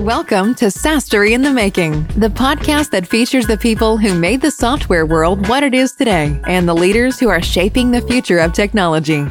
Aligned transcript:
Welcome 0.00 0.54
to 0.54 0.66
SaaStory 0.66 1.32
in 1.32 1.42
the 1.42 1.52
Making, 1.52 2.06
the 2.16 2.28
podcast 2.28 2.88
that 2.92 3.06
features 3.06 3.46
the 3.46 3.58
people 3.58 3.98
who 3.98 4.14
made 4.14 4.40
the 4.40 4.50
software 4.50 5.04
world 5.04 5.46
what 5.46 5.62
it 5.62 5.74
is 5.74 5.92
today 5.92 6.40
and 6.46 6.66
the 6.66 6.72
leaders 6.72 7.20
who 7.20 7.28
are 7.28 7.42
shaping 7.42 7.90
the 7.90 8.00
future 8.00 8.38
of 8.38 8.54
technology. 8.54 9.26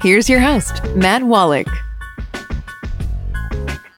Here's 0.00 0.30
your 0.30 0.40
host, 0.40 0.82
Matt 0.96 1.20
Wolach. 1.20 1.68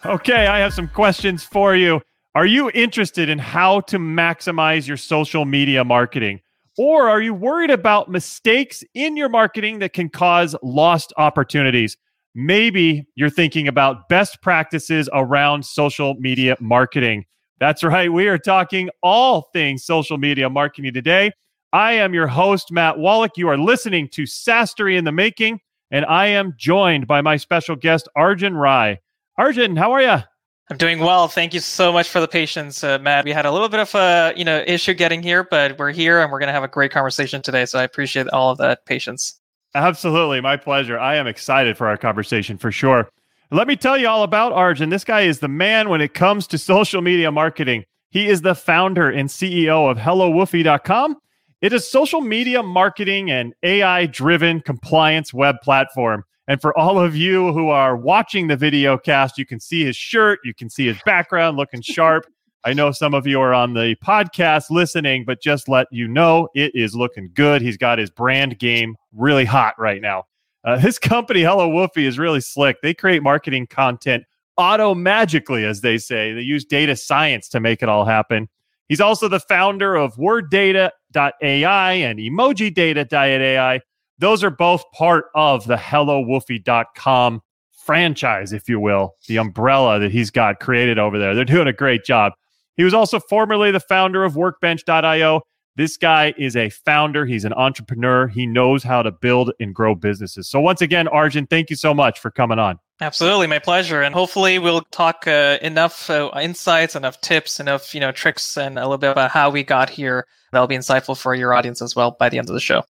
Okay, 0.05 0.49
I 0.49 0.59
have 0.59 0.75
some 0.75 0.89
questions 0.89 1.45
for 1.45 1.77
you. 1.77 2.01
Are 2.35 2.45
you 2.45 2.73
interested 2.75 3.29
in 3.29 3.39
how 3.39 3.83
to 3.83 3.97
maximize 3.97 4.89
your 4.89 4.97
social 4.97 5.45
media 5.45 5.85
marketing? 5.85 6.41
Or 6.77 7.09
are 7.09 7.21
you 7.21 7.35
worried 7.35 7.71
about 7.71 8.11
mistakes 8.11 8.83
in 8.95 9.17
your 9.17 9.29
marketing 9.29 9.79
that 9.79 9.93
can 9.93 10.09
cause 10.09 10.57
lost 10.61 11.13
opportunities? 11.17 11.97
Maybe 12.39 13.09
you're 13.15 13.31
thinking 13.31 13.67
about 13.67 14.11
best 14.11 14.43
practices 14.43 15.09
around 15.15 15.65
social 15.65 16.17
media 16.19 16.55
marketing. 16.61 17.25
That's 17.61 17.83
right. 17.83 18.13
We 18.13 18.29
are 18.29 18.37
talking 18.37 18.91
all 19.03 19.49
things 19.55 19.87
social 19.87 20.19
media 20.19 20.51
marketing 20.51 20.93
today. 20.93 21.33
I 21.73 21.95
am 21.95 22.13
your 22.13 22.27
host, 22.27 22.71
Matt 22.71 22.97
Wolach. 22.97 23.39
You 23.39 23.49
are 23.49 23.57
listening 23.57 24.11
to 24.13 24.25
SaaStory 24.25 24.99
in 24.99 25.05
the 25.05 25.13
Making, 25.13 25.61
and 25.91 26.05
I 26.05 26.27
am 26.27 26.53
joined 26.59 27.07
by 27.07 27.23
my 27.23 27.39
special 27.39 27.75
guest, 27.75 28.07
Arjun 28.15 28.55
Rai. 28.55 29.01
Arjun, 29.39 29.75
how 29.75 29.93
are 29.93 30.03
you? 30.03 30.23
I'm 30.69 30.77
doing 30.77 30.99
well. 30.99 31.29
Thank 31.29 31.55
you 31.55 31.61
so 31.61 31.91
much 31.91 32.11
for 32.11 32.21
the 32.21 32.29
patience, 32.29 32.85
uh, 32.85 32.99
Matt. 32.99 33.25
We 33.25 33.33
had 33.33 33.47
a 33.47 33.51
little 33.51 33.71
bit 33.71 33.81
of 33.81 33.95
a 33.95 34.35
you 34.37 34.45
know 34.45 34.63
issue 34.67 34.93
getting 34.93 35.23
here, 35.23 35.43
but 35.43 35.79
we're 35.79 35.91
here 35.91 36.21
and 36.21 36.31
we're 36.31 36.41
going 36.41 36.49
to 36.49 36.53
have 36.53 36.65
a 36.65 36.69
great 36.69 36.91
conversation 36.91 37.41
today. 37.41 37.65
So 37.65 37.79
I 37.79 37.85
appreciate 37.85 38.29
all 38.29 38.51
of 38.51 38.59
that 38.59 38.85
patience. 38.85 39.41
Absolutely. 39.77 40.41
My 40.41 40.57
pleasure. 40.57 40.99
I 40.99 41.17
am 41.17 41.27
excited 41.27 41.77
for 41.77 41.87
our 41.87 41.99
conversation 41.99 42.57
for 42.57 42.73
sure. 42.73 43.11
Let 43.51 43.69
me 43.69 43.77
tell 43.77 43.99
you 43.99 44.09
all 44.09 44.23
about 44.23 44.53
Arjun. 44.53 44.89
This 44.89 45.05
guy 45.05 45.21
is 45.21 45.41
the 45.41 45.49
man 45.49 45.91
when 45.91 46.01
it 46.01 46.15
comes 46.15 46.47
to 46.47 46.57
social 46.57 47.03
media 47.03 47.31
marketing. 47.31 47.85
He 48.09 48.27
is 48.27 48.41
the 48.41 48.55
founder 48.55 49.11
and 49.11 49.29
CEO 49.29 49.91
of 49.91 49.99
HelloWoofy.com. 49.99 51.17
It 51.61 51.75
is 51.75 51.87
social 51.87 52.23
media 52.23 52.63
marketing 52.63 53.31
and 53.31 53.53
AI 53.63 54.07
driven 54.07 54.63
compliance 54.63 55.35
web 55.35 55.57
platform. 55.63 56.25
And 56.49 56.59
for 56.59 56.77
all 56.79 56.99
of 56.99 57.15
you 57.15 57.53
who 57.53 57.69
are 57.69 57.97
watching 57.97 58.47
the 58.47 58.57
video 58.57 58.97
cast, 58.97 59.37
you 59.37 59.45
can 59.45 59.61
see 59.61 59.85
his 59.85 59.97
shirt, 59.97 60.39
you 60.43 60.55
can 60.55 60.71
see 60.71 60.87
his 60.87 60.97
background 61.05 61.59
looking 61.59 61.83
sharp. 61.83 62.25
I 62.65 62.73
know 62.73 62.91
some 62.91 63.15
of 63.15 63.27
you 63.27 63.41
are 63.41 63.55
on 63.55 63.75
the 63.75 63.97
podcast 64.05 64.71
listening, 64.71 65.25
but 65.25 65.41
just 65.41 65.69
let 65.69 65.87
you 65.93 66.09
know 66.09 66.49
it 66.55 66.73
is 66.75 66.95
looking 66.95 67.31
good. 67.35 67.63
He's 67.63 67.77
got 67.77 67.99
his 67.99 68.11
brand 68.11 68.59
game 68.59 68.97
really 69.13 69.45
hot 69.45 69.75
right 69.79 70.03
now. 70.03 70.25
Uh, 70.65 70.79
his 70.81 70.99
company, 70.99 71.43
Hello 71.43 71.71
Woofy, 71.71 72.07
is 72.07 72.19
really 72.19 72.41
slick. 72.41 72.79
They 72.83 72.95
create 72.95 73.23
marketing 73.23 73.69
content 73.69 74.25
auto 74.57 74.95
magically, 74.95 75.65
as 75.65 75.81
they 75.81 75.99
say. 75.99 76.33
They 76.33 76.41
use 76.41 76.65
data 76.65 76.97
science 76.97 77.49
to 77.51 77.61
make 77.61 77.83
it 77.83 77.89
all 77.89 78.05
happen. 78.05 78.49
He's 78.89 79.01
also 79.01 79.29
the 79.29 79.41
founder 79.41 79.97
of 79.97 80.15
WordData.ai 80.17 81.93
and 81.93 82.19
EmojiData.ai. 82.19 83.81
Those 84.19 84.45
are 84.45 84.51
both 84.51 84.85
part 84.93 85.27
of 85.35 85.67
the 85.67 85.77
HelloWoofy.com 85.77 87.43
franchise, 87.85 88.53
if 88.53 88.69
you 88.69 88.81
will, 88.81 89.15
the 89.29 89.37
umbrella 89.39 89.99
that 90.01 90.11
he's 90.11 90.31
got 90.31 90.61
created 90.61 90.99
over 90.99 91.19
there. 91.19 91.35
They're 91.35 91.45
doing 91.45 91.69
a 91.69 91.73
great 91.73 92.05
job. 92.05 92.33
He 92.77 92.85
was 92.85 92.95
also 92.95 93.21
formerly 93.21 93.71
the 93.71 93.81
founder 93.81 94.25
of 94.25 94.37
Workbench.io. 94.37 95.43
This 95.77 95.99
guy 95.99 96.33
is 96.39 96.57
a 96.57 96.71
founder. 96.71 97.27
He's 97.27 97.45
an 97.45 97.53
entrepreneur. 97.53 98.29
He 98.29 98.47
knows 98.47 98.83
how 98.83 99.03
to 99.03 99.11
build 99.11 99.53
and 99.61 99.75
grow 99.75 99.95
businesses. 99.95 100.49
So, 100.49 100.59
once 100.59 100.81
again, 100.81 101.07
Arjun, 101.09 101.47
thank 101.47 101.69
you 101.69 101.77
so 101.77 101.93
much 101.93 102.19
for 102.19 102.31
coming 102.31 102.59
on. 102.59 102.79
Absolutely, 103.03 103.47
my 103.47 103.59
pleasure. 103.59 104.01
And 104.01 104.15
hopefully, 104.15 104.59
we'll 104.59 104.81
talk 104.91 105.27
uh, 105.27 105.59
enough 105.61 106.09
uh, 106.09 106.31
insights, 106.41 106.97
enough 106.97 107.21
tips, 107.21 107.61
enough 107.61 107.95
you 107.95 108.01
know 108.01 108.11
tricks, 108.11 108.57
and 108.57 108.79
a 108.79 108.83
little 108.83 108.97
bit 108.97 109.11
about 109.11 109.31
how 109.31 109.51
we 109.51 109.63
got 109.63 109.91
here. 109.91 110.27
That'll 110.51 110.67
be 110.67 110.79
insightful 110.79 111.19
for 111.19 111.35
your 111.35 111.53
audience 111.53 111.83
as 111.83 111.95
well 111.95 112.17
by 112.19 112.31
the 112.31 112.39
end 112.39 112.49
of 112.49 112.55
the 112.55 112.61
show. 112.61 112.83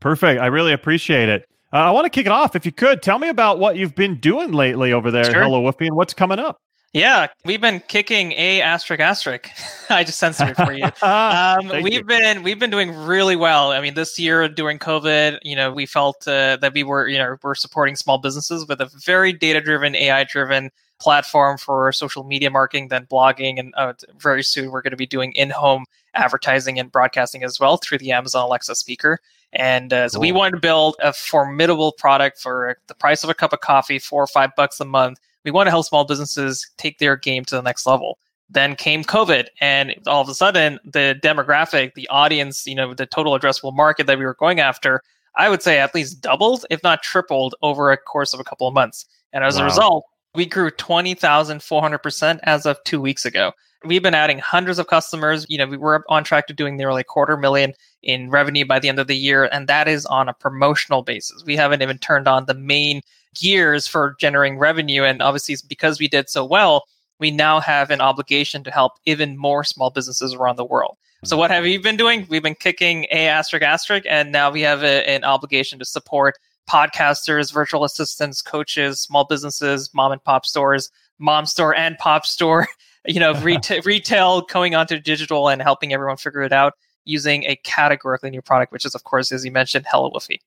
Perfect. 0.00 0.40
I 0.40 0.46
really 0.46 0.72
appreciate 0.72 1.28
it. 1.28 1.46
Uh, 1.72 1.76
I 1.76 1.90
want 1.92 2.06
to 2.06 2.10
kick 2.10 2.26
it 2.26 2.32
off. 2.32 2.56
If 2.56 2.66
you 2.66 2.72
could, 2.72 3.02
tell 3.02 3.20
me 3.20 3.28
about 3.28 3.60
what 3.60 3.76
you've 3.76 3.94
been 3.94 4.18
doing 4.18 4.50
lately 4.50 4.92
over 4.92 5.12
there 5.12 5.24
sure. 5.24 5.36
at 5.36 5.42
Hello 5.44 5.62
Woofy 5.62 5.86
and 5.86 5.94
what's 5.94 6.12
coming 6.12 6.40
up. 6.40 6.58
Yeah, 6.92 7.28
we've 7.46 7.60
been 7.60 7.80
kicking 7.88 8.32
a 8.32 8.60
asterisk 8.60 9.00
asterisk. 9.00 9.48
I 9.90 10.04
just 10.04 10.18
censored 10.18 10.50
it 10.50 10.56
for 10.56 10.72
you. 10.74 10.84
um, 11.02 11.82
we've 11.82 11.94
you. 11.94 12.04
been 12.04 12.42
we've 12.42 12.58
been 12.58 12.70
doing 12.70 12.94
really 12.94 13.34
well. 13.34 13.72
I 13.72 13.80
mean, 13.80 13.94
this 13.94 14.18
year 14.18 14.46
during 14.46 14.78
COVID, 14.78 15.38
you 15.42 15.56
know, 15.56 15.72
we 15.72 15.86
felt 15.86 16.28
uh, 16.28 16.58
that 16.60 16.74
we 16.74 16.84
were 16.84 17.08
you 17.08 17.16
know 17.16 17.36
we're 17.42 17.54
supporting 17.54 17.96
small 17.96 18.18
businesses 18.18 18.66
with 18.68 18.82
a 18.82 18.90
very 19.04 19.32
data 19.32 19.62
driven, 19.62 19.94
AI 19.94 20.24
driven 20.24 20.70
platform 21.00 21.56
for 21.56 21.92
social 21.92 22.24
media 22.24 22.50
marketing, 22.50 22.88
then 22.88 23.06
blogging, 23.06 23.58
and 23.58 23.72
uh, 23.78 23.94
very 24.18 24.42
soon 24.42 24.70
we're 24.70 24.82
going 24.82 24.90
to 24.90 24.96
be 24.96 25.06
doing 25.06 25.32
in 25.32 25.48
home 25.48 25.86
advertising 26.12 26.78
and 26.78 26.92
broadcasting 26.92 27.42
as 27.42 27.58
well 27.58 27.78
through 27.78 27.98
the 27.98 28.12
Amazon 28.12 28.44
Alexa 28.44 28.74
speaker. 28.74 29.18
And 29.54 29.94
uh, 29.94 30.10
so 30.10 30.20
we 30.20 30.30
wanted 30.30 30.52
to 30.52 30.60
build 30.60 30.96
a 31.02 31.14
formidable 31.14 31.92
product 31.92 32.38
for 32.38 32.76
the 32.86 32.94
price 32.94 33.24
of 33.24 33.30
a 33.30 33.34
cup 33.34 33.54
of 33.54 33.60
coffee, 33.60 33.98
four 33.98 34.22
or 34.22 34.26
five 34.26 34.50
bucks 34.56 34.78
a 34.78 34.84
month 34.84 35.18
we 35.44 35.50
want 35.50 35.66
to 35.66 35.70
help 35.70 35.86
small 35.86 36.04
businesses 36.04 36.68
take 36.76 36.98
their 36.98 37.16
game 37.16 37.44
to 37.46 37.56
the 37.56 37.62
next 37.62 37.86
level. 37.86 38.18
Then 38.48 38.76
came 38.76 39.02
COVID, 39.02 39.46
and 39.60 39.94
all 40.06 40.20
of 40.20 40.28
a 40.28 40.34
sudden, 40.34 40.78
the 40.84 41.18
demographic, 41.22 41.94
the 41.94 42.08
audience, 42.08 42.66
you 42.66 42.74
know, 42.74 42.92
the 42.92 43.06
total 43.06 43.38
addressable 43.38 43.74
market 43.74 44.06
that 44.06 44.18
we 44.18 44.26
were 44.26 44.34
going 44.34 44.60
after, 44.60 45.02
I 45.36 45.48
would 45.48 45.62
say 45.62 45.78
at 45.78 45.94
least 45.94 46.20
doubled, 46.20 46.66
if 46.68 46.82
not 46.82 47.02
tripled, 47.02 47.54
over 47.62 47.90
a 47.90 47.96
course 47.96 48.34
of 48.34 48.40
a 48.40 48.44
couple 48.44 48.68
of 48.68 48.74
months. 48.74 49.06
And 49.32 49.42
as 49.42 49.56
wow. 49.56 49.62
a 49.62 49.64
result, 49.64 50.04
we 50.34 50.46
grew 50.46 50.70
20,400% 50.70 52.40
as 52.42 52.66
of 52.66 52.82
two 52.84 53.00
weeks 53.00 53.24
ago. 53.24 53.52
We've 53.84 54.02
been 54.02 54.14
adding 54.14 54.38
hundreds 54.38 54.78
of 54.78 54.86
customers. 54.86 55.44
You 55.48 55.58
know, 55.58 55.66
we 55.66 55.76
were 55.76 56.04
on 56.08 56.22
track 56.22 56.46
to 56.46 56.54
doing 56.54 56.76
nearly 56.76 57.00
a 57.00 57.04
quarter 57.04 57.36
million 57.36 57.72
in 58.02 58.30
revenue 58.30 58.64
by 58.64 58.78
the 58.78 58.88
end 58.88 58.98
of 58.98 59.08
the 59.08 59.16
year, 59.16 59.44
and 59.44 59.66
that 59.68 59.88
is 59.88 60.06
on 60.06 60.28
a 60.28 60.34
promotional 60.34 61.02
basis. 61.02 61.42
We 61.44 61.56
haven't 61.56 61.82
even 61.82 61.98
turned 61.98 62.28
on 62.28 62.46
the 62.46 62.54
main 62.54 63.02
gears 63.34 63.86
for 63.86 64.16
generating 64.18 64.58
revenue. 64.58 65.04
And 65.04 65.22
obviously, 65.22 65.56
because 65.68 65.98
we 65.98 66.08
did 66.08 66.28
so 66.28 66.44
well, 66.44 66.84
we 67.18 67.30
now 67.30 67.60
have 67.60 67.90
an 67.90 68.00
obligation 68.00 68.64
to 68.64 68.70
help 68.70 68.92
even 69.06 69.36
more 69.36 69.64
small 69.64 69.90
businesses 69.90 70.34
around 70.34 70.56
the 70.56 70.64
world. 70.64 70.96
So, 71.24 71.36
what 71.36 71.52
have 71.52 71.62
we 71.62 71.78
been 71.78 71.96
doing? 71.96 72.26
We've 72.28 72.42
been 72.42 72.56
kicking 72.56 73.04
a 73.12 73.28
asterisk 73.28 73.62
asterisk, 73.62 74.04
and 74.10 74.32
now 74.32 74.50
we 74.50 74.60
have 74.62 74.82
a, 74.82 75.08
an 75.08 75.22
obligation 75.22 75.78
to 75.78 75.84
support 75.84 76.36
podcasters, 76.68 77.52
virtual 77.52 77.84
assistants, 77.84 78.42
coaches, 78.42 79.00
small 79.00 79.24
businesses, 79.24 79.88
mom 79.94 80.10
and 80.10 80.24
pop 80.24 80.44
stores, 80.44 80.90
mom 81.20 81.46
store 81.46 81.76
and 81.76 81.96
pop 81.98 82.26
store, 82.26 82.66
you 83.06 83.20
know, 83.20 83.34
retail, 83.40 83.80
retail 83.82 84.40
going 84.42 84.74
onto 84.74 84.98
digital 84.98 85.48
and 85.48 85.62
helping 85.62 85.92
everyone 85.92 86.16
figure 86.16 86.42
it 86.42 86.52
out 86.52 86.74
using 87.04 87.44
a 87.44 87.56
categorically 87.56 88.30
new 88.30 88.42
product, 88.42 88.72
which 88.72 88.84
is, 88.84 88.94
of 88.94 89.04
course, 89.04 89.32
as 89.32 89.44
you 89.44 89.52
mentioned, 89.52 89.86
Hello 89.88 90.10
Woofy. 90.10 90.38